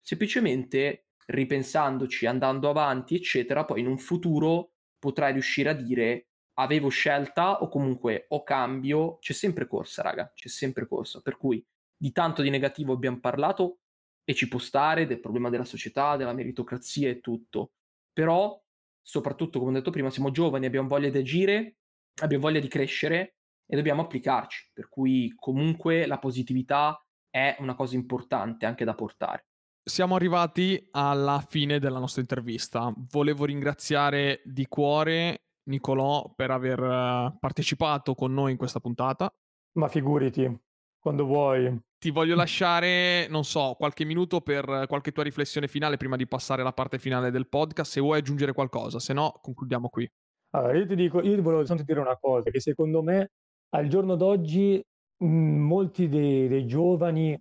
semplicemente 0.00 1.06
ripensandoci, 1.26 2.26
andando 2.26 2.70
avanti, 2.70 3.14
eccetera, 3.14 3.64
poi 3.64 3.80
in 3.80 3.86
un 3.86 3.98
futuro 3.98 4.72
potrai 4.98 5.32
riuscire 5.32 5.70
a 5.70 5.74
dire 5.74 6.28
avevo 6.54 6.88
scelta 6.88 7.62
o 7.62 7.68
comunque 7.68 8.26
o 8.28 8.42
cambio, 8.42 9.18
c'è 9.18 9.32
sempre 9.32 9.66
corsa, 9.66 10.02
raga, 10.02 10.32
c'è 10.34 10.48
sempre 10.48 10.86
corsa. 10.86 11.20
Per 11.20 11.36
cui 11.36 11.64
di 11.96 12.12
tanto 12.12 12.42
di 12.42 12.50
negativo 12.50 12.92
abbiamo 12.92 13.20
parlato 13.20 13.80
e 14.24 14.34
ci 14.34 14.48
può 14.48 14.58
stare 14.58 15.06
del 15.06 15.20
problema 15.20 15.50
della 15.50 15.64
società, 15.64 16.16
della 16.16 16.32
meritocrazia 16.32 17.08
e 17.08 17.20
tutto. 17.20 17.72
Però, 18.12 18.60
soprattutto, 19.00 19.58
come 19.58 19.70
ho 19.70 19.74
detto 19.74 19.90
prima, 19.90 20.10
siamo 20.10 20.30
giovani, 20.30 20.66
abbiamo 20.66 20.88
voglia 20.88 21.10
di 21.10 21.18
agire, 21.18 21.76
abbiamo 22.22 22.44
voglia 22.44 22.60
di 22.60 22.68
crescere 22.68 23.36
e 23.64 23.76
dobbiamo 23.76 24.02
applicarci. 24.02 24.70
Per 24.72 24.88
cui 24.88 25.32
comunque 25.36 26.06
la 26.06 26.18
positività 26.18 27.00
è 27.30 27.56
una 27.60 27.74
cosa 27.76 27.94
importante 27.94 28.66
anche 28.66 28.84
da 28.84 28.94
portare 28.94 29.46
siamo 29.88 30.14
arrivati 30.14 30.88
alla 30.92 31.44
fine 31.46 31.78
della 31.78 31.98
nostra 31.98 32.20
intervista. 32.20 32.92
Volevo 33.10 33.46
ringraziare 33.46 34.42
di 34.44 34.66
cuore 34.66 35.40
Nicolò 35.68 36.32
per 36.34 36.50
aver 36.50 36.78
eh, 36.78 37.36
partecipato 37.40 38.14
con 38.14 38.32
noi 38.32 38.52
in 38.52 38.56
questa 38.56 38.80
puntata. 38.80 39.32
Ma 39.78 39.88
figuriti, 39.88 40.54
quando 40.98 41.24
vuoi. 41.24 41.74
Ti 41.98 42.10
voglio 42.10 42.36
lasciare, 42.36 43.26
non 43.28 43.44
so, 43.44 43.74
qualche 43.76 44.04
minuto 44.04 44.40
per 44.40 44.84
qualche 44.86 45.12
tua 45.12 45.22
riflessione 45.22 45.68
finale 45.68 45.96
prima 45.96 46.16
di 46.16 46.26
passare 46.26 46.60
alla 46.60 46.72
parte 46.72 46.98
finale 46.98 47.30
del 47.30 47.48
podcast, 47.48 47.92
se 47.92 48.00
vuoi 48.00 48.18
aggiungere 48.18 48.52
qualcosa, 48.52 48.98
se 48.98 49.12
no 49.12 49.38
concludiamo 49.42 49.88
qui. 49.88 50.08
Allora, 50.50 50.76
io 50.76 50.86
ti 50.86 50.94
dico, 50.94 51.22
io 51.22 51.34
ti 51.34 51.40
volevo 51.40 51.64
soltanto 51.64 51.84
dire 51.84 52.00
una 52.00 52.16
cosa, 52.16 52.50
che 52.50 52.60
secondo 52.60 53.02
me 53.02 53.30
al 53.70 53.88
giorno 53.88 54.16
d'oggi 54.16 54.82
mh, 55.18 55.26
molti 55.26 56.08
dei, 56.08 56.48
dei 56.48 56.66
giovani 56.66 57.38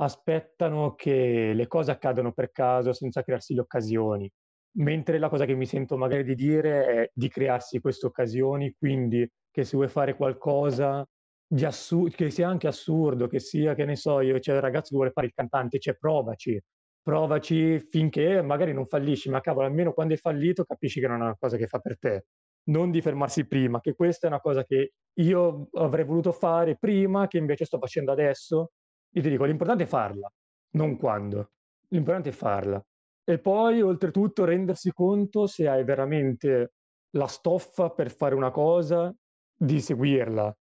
aspettano 0.00 0.94
che 0.94 1.52
le 1.54 1.66
cose 1.66 1.90
accadano 1.90 2.32
per 2.32 2.50
caso 2.52 2.92
senza 2.92 3.22
crearsi 3.22 3.54
le 3.54 3.60
occasioni, 3.60 4.30
mentre 4.78 5.18
la 5.18 5.28
cosa 5.28 5.44
che 5.44 5.54
mi 5.54 5.66
sento 5.66 5.96
magari 5.96 6.24
di 6.24 6.34
dire 6.34 6.86
è 6.86 7.10
di 7.12 7.28
crearsi 7.28 7.80
queste 7.80 8.06
occasioni, 8.06 8.74
quindi 8.78 9.28
che 9.50 9.64
se 9.64 9.76
vuoi 9.76 9.88
fare 9.88 10.14
qualcosa 10.14 11.04
di 11.46 11.64
assurdo, 11.64 12.14
che 12.14 12.30
sia 12.30 12.48
anche 12.48 12.66
assurdo, 12.66 13.26
che 13.26 13.40
sia, 13.40 13.74
che 13.74 13.84
ne 13.84 13.96
so, 13.96 14.20
io 14.20 14.38
c'è 14.38 14.54
il 14.54 14.60
ragazzo 14.60 14.90
che 14.90 14.96
vuole 14.96 15.10
fare 15.10 15.26
il 15.26 15.32
cantante, 15.34 15.78
cioè 15.78 15.96
provaci, 15.96 16.60
provaci 17.02 17.80
finché 17.80 18.42
magari 18.42 18.72
non 18.72 18.86
fallisci, 18.86 19.30
ma 19.30 19.40
cavolo, 19.40 19.66
almeno 19.66 19.92
quando 19.92 20.12
hai 20.12 20.18
fallito 20.20 20.64
capisci 20.64 21.00
che 21.00 21.08
non 21.08 21.20
è 21.20 21.24
una 21.24 21.36
cosa 21.38 21.56
che 21.56 21.66
fa 21.66 21.78
per 21.78 21.98
te. 21.98 22.26
Non 22.68 22.90
di 22.90 23.00
fermarsi 23.00 23.46
prima, 23.46 23.80
che 23.80 23.94
questa 23.94 24.26
è 24.26 24.30
una 24.30 24.40
cosa 24.40 24.62
che 24.64 24.92
io 25.20 25.68
avrei 25.72 26.04
voluto 26.04 26.32
fare 26.32 26.76
prima, 26.76 27.26
che 27.26 27.38
invece 27.38 27.64
sto 27.64 27.78
facendo 27.78 28.12
adesso, 28.12 28.72
io 29.10 29.22
ti 29.22 29.28
dico, 29.30 29.44
l'importante 29.44 29.84
è 29.84 29.86
farla, 29.86 30.30
non 30.72 30.96
quando. 30.96 31.52
L'importante 31.88 32.30
è 32.30 32.32
farla. 32.32 32.82
E 33.24 33.38
poi, 33.38 33.82
oltretutto, 33.82 34.44
rendersi 34.44 34.90
conto 34.92 35.46
se 35.46 35.68
hai 35.68 35.84
veramente 35.84 36.72
la 37.10 37.26
stoffa 37.26 37.90
per 37.90 38.10
fare 38.10 38.34
una 38.34 38.50
cosa, 38.50 39.14
di 39.54 39.80
seguirla, 39.80 40.54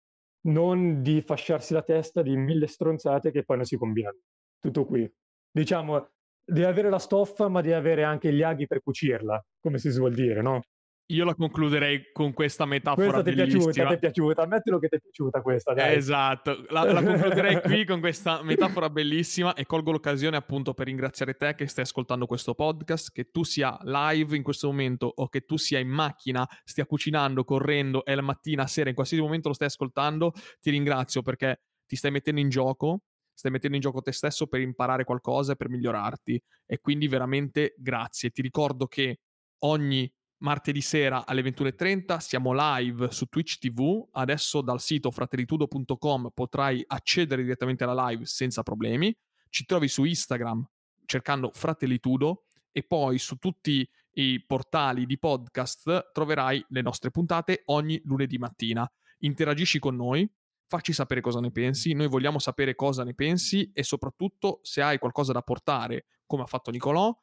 non 0.48 1.02
di 1.02 1.22
fasciarsi 1.22 1.74
la 1.74 1.82
testa 1.82 2.22
di 2.22 2.36
mille 2.36 2.68
stronzate 2.68 3.32
che 3.32 3.44
poi 3.44 3.58
non 3.58 3.66
si 3.66 3.78
combinano. 3.78 4.18
Tutto 4.60 4.86
qui. 4.86 5.12
Diciamo, 5.52 6.10
di 6.44 6.64
avere 6.64 6.90
la 6.90 7.00
stoffa, 7.00 7.48
ma 7.50 7.62
di 7.62 7.74
avere 7.74 8.04
anche 8.04 8.32
gli 8.32 8.42
aghi 8.42 8.68
per 8.68 8.82
cucirla, 8.82 9.44
come 9.60 9.78
si 9.80 9.92
suol 9.92 10.14
dire, 10.14 10.42
no? 10.42 10.62
Io 11.10 11.24
la 11.24 11.36
concluderei 11.36 12.12
con 12.12 12.34
questa 12.34 12.66
metafora 12.66 13.22
questa 13.22 13.24
ti 13.24 13.30
è 13.30 13.34
piaciuta, 13.34 13.88
ti 13.88 13.94
è 13.94 14.00
piaciuta, 14.00 14.42
ammettilo 14.42 14.80
che 14.80 14.88
ti 14.88 14.96
è 14.96 15.00
piaciuta 15.00 15.42
questa, 15.42 15.74
dai. 15.74 15.96
Esatto, 15.96 16.66
la, 16.70 16.92
la 16.92 17.04
concluderei 17.06 17.62
qui 17.62 17.86
con 17.86 18.00
questa 18.00 18.42
metafora 18.42 18.90
bellissima 18.90 19.54
e 19.54 19.68
colgo 19.68 19.92
l'occasione 19.92 20.36
appunto 20.36 20.74
per 20.74 20.88
ringraziare 20.88 21.36
te 21.36 21.54
che 21.54 21.68
stai 21.68 21.84
ascoltando 21.84 22.26
questo 22.26 22.56
podcast, 22.56 23.12
che 23.12 23.30
tu 23.30 23.44
sia 23.44 23.78
live 23.84 24.36
in 24.36 24.42
questo 24.42 24.66
momento 24.68 25.12
o 25.14 25.28
che 25.30 25.42
tu 25.42 25.58
sia 25.58 25.78
in 25.78 25.90
macchina, 25.90 26.48
stia 26.64 26.88
cucinando, 26.88 27.44
correndo, 27.44 28.04
è 28.04 28.16
la 28.16 28.24
mattina, 28.24 28.66
sera, 28.66 28.90
in 28.90 28.96
qualsiasi 28.96 29.22
momento 29.22 29.50
lo 29.50 29.54
stai 29.54 29.68
ascoltando, 29.68 30.32
ti 30.60 30.72
ringrazio 30.72 31.22
perché 31.22 31.62
ti 31.86 31.96
stai 31.96 32.10
mettendo 32.10 32.42
in 32.42 32.50
gioco, 32.50 33.02
stai 33.32 33.52
mettendo 33.52 33.76
in 33.76 33.82
gioco 33.84 34.02
te 34.02 34.12
stesso 34.12 34.48
per 34.48 34.62
imparare 34.62 35.04
qualcosa 35.04 35.52
e 35.52 35.56
per 35.56 35.70
migliorarti 35.70 36.42
e 36.66 36.80
quindi 36.80 37.08
veramente 37.08 37.76
grazie. 37.78 38.32
Ti 38.32 38.42
ricordo 38.42 38.88
che 38.88 39.20
ogni 39.60 40.12
martedì 40.40 40.82
sera 40.82 41.26
alle 41.26 41.42
21.30 41.42 42.18
siamo 42.18 42.52
live 42.54 43.12
su 43.12 43.26
Twitch 43.26 43.58
TV. 43.58 44.08
Adesso 44.12 44.62
dal 44.62 44.82
sito 44.82 45.12
fratellitudo.com 45.12 46.32
potrai 46.34 46.84
accedere 46.86 47.44
direttamente 47.44 47.84
alla 47.84 48.10
live 48.10 48.26
senza 48.26 48.64
problemi. 48.64 49.16
Ci 49.50 49.66
trovi 49.66 49.88
su 49.88 50.04
Instagram 50.04 50.68
cercando 51.06 51.52
Fratellitudo 51.54 52.46
e 52.72 52.84
poi 52.84 53.18
su 53.18 53.38
tutti 53.38 53.88
i 54.18 54.44
portali 54.46 55.06
di 55.06 55.18
podcast 55.18 56.12
troverai 56.12 56.66
le 56.70 56.82
nostre 56.82 57.12
puntate 57.12 57.62
ogni 57.66 58.02
lunedì 58.06 58.38
mattina. 58.38 58.90
Interagisci 59.20 59.80
con 59.80 59.96
noi, 59.96 60.30
facci 60.68 60.94
sapere 60.94 61.22
cosa 61.22 61.40
ne 61.40 61.52
pensi, 61.52 61.94
noi 61.94 62.08
vogliamo 62.08 62.40
sapere 62.40 62.76
cosa 62.76 63.04
ne 63.04 63.14
pensi 63.14 63.72
e 63.74 63.84
soprattutto 63.84 64.60
se 64.64 64.82
hai 64.82 64.98
qualcosa 64.98 65.32
da 65.32 65.42
portare, 65.42 66.06
come 66.26 66.44
ha 66.44 66.48
fatto 66.48 66.72
Nicolò, 66.72 67.16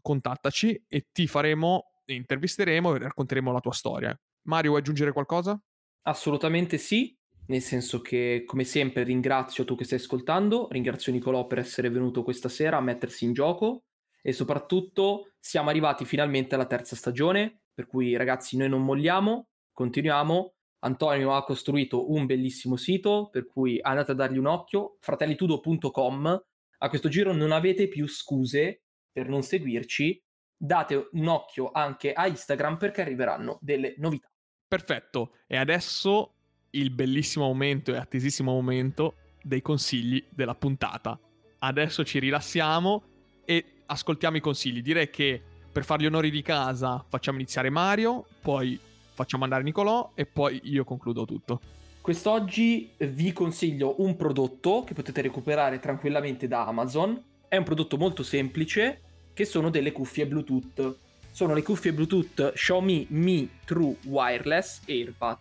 contattaci 0.00 0.86
e 0.88 1.08
ti 1.12 1.26
faremo 1.26 1.95
intervisteremo 2.14 2.94
e 2.94 2.98
racconteremo 2.98 3.52
la 3.52 3.60
tua 3.60 3.72
storia. 3.72 4.18
Mario, 4.42 4.70
vuoi 4.70 4.82
aggiungere 4.82 5.12
qualcosa? 5.12 5.60
Assolutamente 6.02 6.78
sì, 6.78 7.16
nel 7.46 7.60
senso 7.60 8.00
che 8.00 8.42
come 8.46 8.64
sempre 8.64 9.02
ringrazio 9.02 9.64
tu 9.64 9.76
che 9.76 9.84
stai 9.84 9.98
ascoltando, 9.98 10.68
ringrazio 10.70 11.12
Nicolò 11.12 11.46
per 11.46 11.58
essere 11.58 11.90
venuto 11.90 12.22
questa 12.22 12.48
sera 12.48 12.76
a 12.76 12.80
mettersi 12.80 13.24
in 13.24 13.32
gioco 13.32 13.84
e 14.20 14.32
soprattutto 14.32 15.32
siamo 15.38 15.70
arrivati 15.70 16.04
finalmente 16.04 16.54
alla 16.54 16.66
terza 16.66 16.96
stagione, 16.96 17.60
per 17.72 17.86
cui 17.86 18.16
ragazzi 18.16 18.56
noi 18.56 18.68
non 18.68 18.82
molliamo, 18.84 19.48
continuiamo. 19.72 20.54
Antonio 20.80 21.34
ha 21.34 21.44
costruito 21.44 22.10
un 22.12 22.26
bellissimo 22.26 22.76
sito, 22.76 23.28
per 23.30 23.46
cui 23.46 23.78
andate 23.80 24.12
a 24.12 24.14
dargli 24.14 24.38
un 24.38 24.46
occhio, 24.46 24.96
fratellitudo.com. 25.00 26.44
A 26.78 26.88
questo 26.88 27.08
giro 27.08 27.32
non 27.32 27.52
avete 27.52 27.88
più 27.88 28.08
scuse 28.08 28.82
per 29.12 29.28
non 29.28 29.42
seguirci 29.42 30.20
date 30.56 31.08
un 31.12 31.26
occhio 31.28 31.70
anche 31.72 32.12
a 32.12 32.26
Instagram 32.26 32.76
perché 32.76 33.02
arriveranno 33.02 33.58
delle 33.60 33.94
novità. 33.98 34.28
Perfetto, 34.68 35.36
e 35.46 35.56
adesso 35.56 36.34
il 36.70 36.90
bellissimo 36.90 37.46
momento 37.46 37.92
e 37.92 37.96
attesissimo 37.96 38.52
momento 38.52 39.16
dei 39.42 39.62
consigli 39.62 40.24
della 40.30 40.54
puntata. 40.54 41.18
Adesso 41.58 42.04
ci 42.04 42.18
rilassiamo 42.18 43.02
e 43.44 43.64
ascoltiamo 43.86 44.36
i 44.36 44.40
consigli. 44.40 44.82
Direi 44.82 45.08
che 45.08 45.40
per 45.70 45.84
fare 45.84 46.02
gli 46.02 46.06
onori 46.06 46.30
di 46.30 46.42
casa 46.42 47.04
facciamo 47.08 47.38
iniziare 47.38 47.70
Mario, 47.70 48.26
poi 48.40 48.78
facciamo 49.12 49.44
andare 49.44 49.62
Nicolò 49.62 50.12
e 50.14 50.26
poi 50.26 50.60
io 50.64 50.84
concludo 50.84 51.24
tutto. 51.24 51.60
Quest'oggi 52.00 52.92
vi 52.98 53.32
consiglio 53.32 54.00
un 54.02 54.16
prodotto 54.16 54.84
che 54.84 54.94
potete 54.94 55.22
recuperare 55.22 55.78
tranquillamente 55.78 56.46
da 56.46 56.66
Amazon. 56.66 57.20
È 57.48 57.56
un 57.56 57.64
prodotto 57.64 57.96
molto 57.96 58.22
semplice, 58.22 59.02
che 59.36 59.44
sono 59.44 59.68
delle 59.68 59.92
cuffie 59.92 60.26
Bluetooth. 60.26 60.96
Sono 61.30 61.52
le 61.52 61.62
cuffie 61.62 61.92
Bluetooth 61.92 62.52
Xiaomi 62.54 63.08
Mi 63.10 63.46
True 63.66 63.96
Wireless 64.04 64.80
AirPad. 64.88 65.36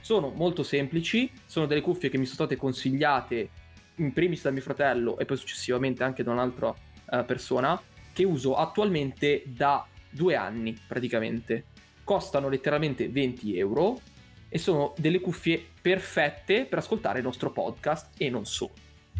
Sono 0.00 0.28
molto 0.28 0.62
semplici, 0.62 1.28
sono 1.46 1.66
delle 1.66 1.80
cuffie 1.80 2.10
che 2.10 2.16
mi 2.16 2.26
sono 2.26 2.36
state 2.36 2.54
consigliate 2.54 3.48
in 3.96 4.12
primis 4.12 4.42
da 4.42 4.52
mio 4.52 4.62
fratello 4.62 5.18
e 5.18 5.24
poi 5.24 5.36
successivamente 5.36 6.04
anche 6.04 6.22
da 6.22 6.30
un'altra 6.30 6.68
uh, 6.68 7.24
persona, 7.24 7.82
che 8.12 8.22
uso 8.22 8.54
attualmente 8.54 9.42
da 9.46 9.84
due 10.08 10.36
anni 10.36 10.80
praticamente. 10.86 11.64
Costano 12.04 12.48
letteralmente 12.48 13.08
20 13.08 13.58
euro 13.58 14.00
e 14.48 14.58
sono 14.58 14.94
delle 14.96 15.18
cuffie 15.18 15.60
perfette 15.82 16.66
per 16.66 16.78
ascoltare 16.78 17.18
il 17.18 17.24
nostro 17.24 17.50
podcast 17.50 18.12
e 18.16 18.30
non 18.30 18.46
solo. 18.46 18.74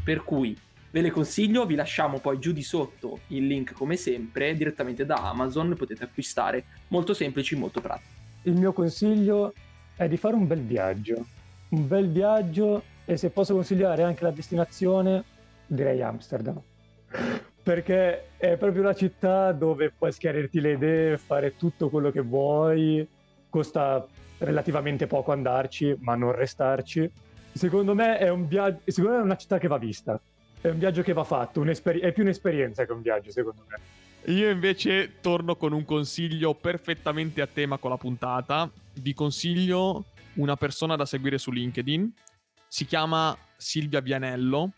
Per 0.05 0.23
cui 0.23 0.57
ve 0.91 1.01
le 1.01 1.11
consiglio, 1.11 1.67
vi 1.67 1.75
lasciamo 1.75 2.19
poi 2.19 2.39
giù 2.39 2.53
di 2.53 2.63
sotto 2.63 3.21
il 3.29 3.47
link 3.47 3.73
come 3.73 3.97
sempre 3.97 4.55
direttamente 4.55 5.07
da 5.07 5.17
Amazon, 5.17 5.75
potete 5.77 6.05
acquistare, 6.05 6.65
molto 6.89 7.15
semplici, 7.15 7.57
molto 7.57 7.81
pratici. 7.81 8.09
Il 8.43 8.55
mio 8.55 8.73
consiglio 8.73 9.53
è 9.97 10.09
di 10.09 10.17
fare 10.17 10.35
un 10.35 10.47
bel 10.47 10.63
viaggio, 10.63 11.27
un 11.71 11.87
bel 11.87 12.09
viaggio 12.11 12.83
e 13.05 13.17
se 13.17 13.31
posso 13.31 13.55
consigliare 13.55 14.03
anche 14.03 14.25
la 14.25 14.31
destinazione, 14.31 15.25
direi 15.67 16.03
Amsterdam. 16.03 16.61
Perché 17.63 18.31
è 18.37 18.57
proprio 18.57 18.83
la 18.83 18.95
città 18.95 19.53
dove 19.53 19.91
puoi 19.91 20.11
schiarirti 20.11 20.61
le 20.61 20.73
idee, 20.73 21.19
fare 21.19 21.57
tutto 21.57 21.89
quello 21.91 22.11
che 22.11 22.21
vuoi, 22.21 23.07
costa 23.49 24.07
relativamente 24.39 25.07
poco 25.07 25.33
andarci, 25.33 25.95
ma 26.01 26.15
non 26.15 26.33
restarci. 26.33 27.11
Secondo 27.53 27.95
me 27.95 28.17
è 28.19 28.29
un 28.29 28.49
viaggio, 28.49 28.81
secondo 28.87 29.17
me 29.17 29.23
è 29.23 29.25
una 29.25 29.37
città 29.37 29.59
che 29.59 29.69
va 29.69 29.77
vista. 29.77 30.21
È 30.61 30.69
un 30.69 30.79
viaggio 30.79 31.01
che 31.03 31.15
va 31.15 31.25
fatto, 31.25 31.65
è 31.65 32.13
più 32.13 32.23
un'esperienza 32.23 32.85
che 32.85 32.93
un 32.93 33.01
viaggio, 33.01 33.31
secondo 33.31 33.65
me. 33.69 33.79
Io 34.33 34.51
invece 34.51 35.21
torno 35.23 35.57
con 35.57 35.73
un 35.73 35.87
consiglio 35.87 36.55
perfettamente 36.55 37.41
a 37.41 37.47
tema 37.47 37.79
con 37.79 37.89
la 37.89 37.97
puntata. 37.97 38.71
Vi 38.95 39.15
consiglio 39.15 40.05
una 40.35 40.57
persona 40.57 40.97
da 40.97 41.07
seguire 41.07 41.39
su 41.39 41.51
LinkedIn. 41.51 42.13
Si 42.69 42.85
chiama 42.85 43.35
Silvia 43.57 44.01
Vianello, 44.01 44.73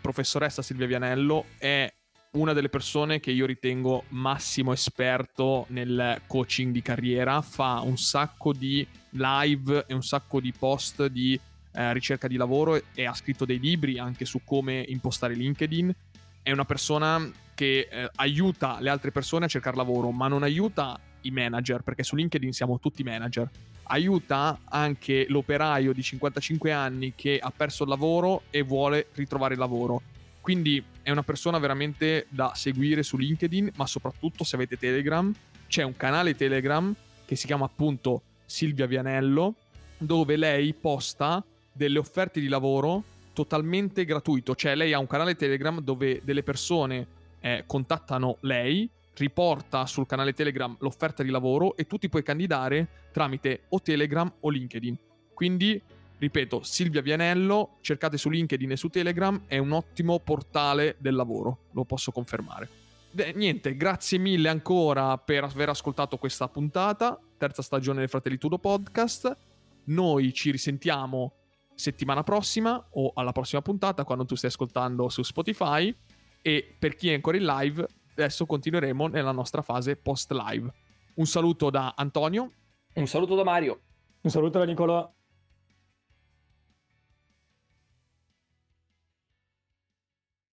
professoressa 0.00 0.60
Silvia 0.60 0.88
Vianello, 0.88 1.44
è 1.58 1.88
una 2.32 2.52
delle 2.52 2.68
persone 2.68 3.20
che 3.20 3.30
io 3.30 3.46
ritengo 3.46 4.04
massimo 4.08 4.72
esperto 4.72 5.66
nel 5.68 6.20
coaching 6.26 6.72
di 6.72 6.82
carriera, 6.82 7.40
fa 7.40 7.80
un 7.80 7.96
sacco 7.96 8.52
di 8.52 8.86
live 9.10 9.84
e 9.86 9.94
un 9.94 10.02
sacco 10.02 10.40
di 10.40 10.52
post 10.52 11.06
di 11.06 11.40
eh, 11.72 11.92
ricerca 11.92 12.28
di 12.28 12.36
lavoro 12.36 12.80
e 12.94 13.04
ha 13.04 13.14
scritto 13.14 13.44
dei 13.44 13.58
libri 13.58 13.98
anche 13.98 14.24
su 14.24 14.40
come 14.44 14.84
impostare 14.88 15.34
LinkedIn. 15.34 15.94
È 16.42 16.50
una 16.50 16.64
persona 16.64 17.30
che 17.54 17.88
eh, 17.90 18.10
aiuta 18.16 18.78
le 18.80 18.88
altre 18.88 19.10
persone 19.10 19.46
a 19.46 19.48
cercare 19.48 19.76
lavoro, 19.76 20.10
ma 20.10 20.28
non 20.28 20.42
aiuta 20.42 20.98
i 21.22 21.30
manager, 21.30 21.82
perché 21.82 22.02
su 22.02 22.14
LinkedIn 22.14 22.52
siamo 22.52 22.78
tutti 22.78 23.02
manager. 23.02 23.50
Aiuta 23.90 24.60
anche 24.64 25.26
l'operaio 25.28 25.92
di 25.92 26.02
55 26.02 26.72
anni 26.72 27.14
che 27.16 27.38
ha 27.40 27.50
perso 27.50 27.82
il 27.82 27.88
lavoro 27.88 28.42
e 28.50 28.62
vuole 28.62 29.08
ritrovare 29.14 29.54
il 29.54 29.60
lavoro. 29.60 30.02
Quindi 30.40 30.82
è 31.02 31.10
una 31.10 31.22
persona 31.22 31.58
veramente 31.58 32.26
da 32.28 32.52
seguire 32.54 33.02
su 33.02 33.16
LinkedIn, 33.16 33.72
ma 33.76 33.86
soprattutto 33.86 34.44
se 34.44 34.56
avete 34.56 34.78
Telegram, 34.78 35.34
c'è 35.66 35.82
un 35.82 35.96
canale 35.96 36.34
Telegram 36.34 36.94
che 37.24 37.36
si 37.36 37.46
chiama 37.46 37.66
appunto 37.66 38.22
Silvia 38.46 38.86
Vianello, 38.86 39.54
dove 39.98 40.36
lei 40.36 40.72
posta 40.74 41.44
delle 41.78 42.00
offerte 42.00 42.40
di 42.40 42.48
lavoro 42.48 43.04
totalmente 43.32 44.04
gratuito, 44.04 44.56
cioè 44.56 44.74
lei 44.74 44.92
ha 44.92 44.98
un 44.98 45.06
canale 45.06 45.36
Telegram 45.36 45.80
dove 45.80 46.20
delle 46.24 46.42
persone 46.42 47.06
eh, 47.38 47.62
contattano 47.66 48.38
lei, 48.40 48.90
riporta 49.14 49.86
sul 49.86 50.06
canale 50.06 50.32
Telegram 50.32 50.76
l'offerta 50.80 51.22
di 51.22 51.30
lavoro 51.30 51.76
e 51.76 51.86
tu 51.86 51.98
ti 51.98 52.08
puoi 52.08 52.24
candidare 52.24 53.06
tramite 53.12 53.62
o 53.68 53.80
Telegram 53.80 54.30
o 54.40 54.50
LinkedIn. 54.50 54.98
Quindi, 55.34 55.80
ripeto, 56.18 56.64
Silvia 56.64 57.00
Vianello, 57.00 57.76
cercate 57.80 58.16
su 58.16 58.28
LinkedIn 58.28 58.72
e 58.72 58.76
su 58.76 58.88
Telegram, 58.88 59.40
è 59.46 59.58
un 59.58 59.70
ottimo 59.70 60.18
portale 60.18 60.96
del 60.98 61.14
lavoro, 61.14 61.58
lo 61.72 61.84
posso 61.84 62.10
confermare. 62.10 62.68
Beh, 63.12 63.34
niente, 63.34 63.76
grazie 63.76 64.18
mille 64.18 64.48
ancora 64.48 65.16
per 65.16 65.44
aver 65.44 65.68
ascoltato 65.68 66.16
questa 66.16 66.48
puntata, 66.48 67.18
terza 67.36 67.62
stagione 67.62 68.00
del 68.00 68.08
Fratelli 68.08 68.36
Tudo 68.36 68.58
Podcast. 68.58 69.36
Noi 69.84 70.32
ci 70.34 70.50
risentiamo 70.50 71.34
settimana 71.78 72.24
prossima 72.24 72.84
o 72.90 73.12
alla 73.14 73.30
prossima 73.30 73.62
puntata 73.62 74.02
quando 74.02 74.24
tu 74.24 74.34
stai 74.34 74.50
ascoltando 74.50 75.08
su 75.08 75.22
Spotify 75.22 75.94
e 76.42 76.76
per 76.76 76.96
chi 76.96 77.10
è 77.10 77.14
ancora 77.14 77.36
in 77.36 77.44
live 77.44 77.86
adesso 78.14 78.46
continueremo 78.46 79.06
nella 79.06 79.30
nostra 79.30 79.62
fase 79.62 79.94
post 79.94 80.32
live. 80.32 80.72
Un 81.14 81.26
saluto 81.26 81.70
da 81.70 81.94
Antonio. 81.96 82.52
Un 82.94 83.06
saluto 83.06 83.36
da 83.36 83.44
Mario. 83.44 83.80
Un 84.22 84.30
saluto 84.30 84.58
da 84.58 84.64
Nicola. 84.64 85.12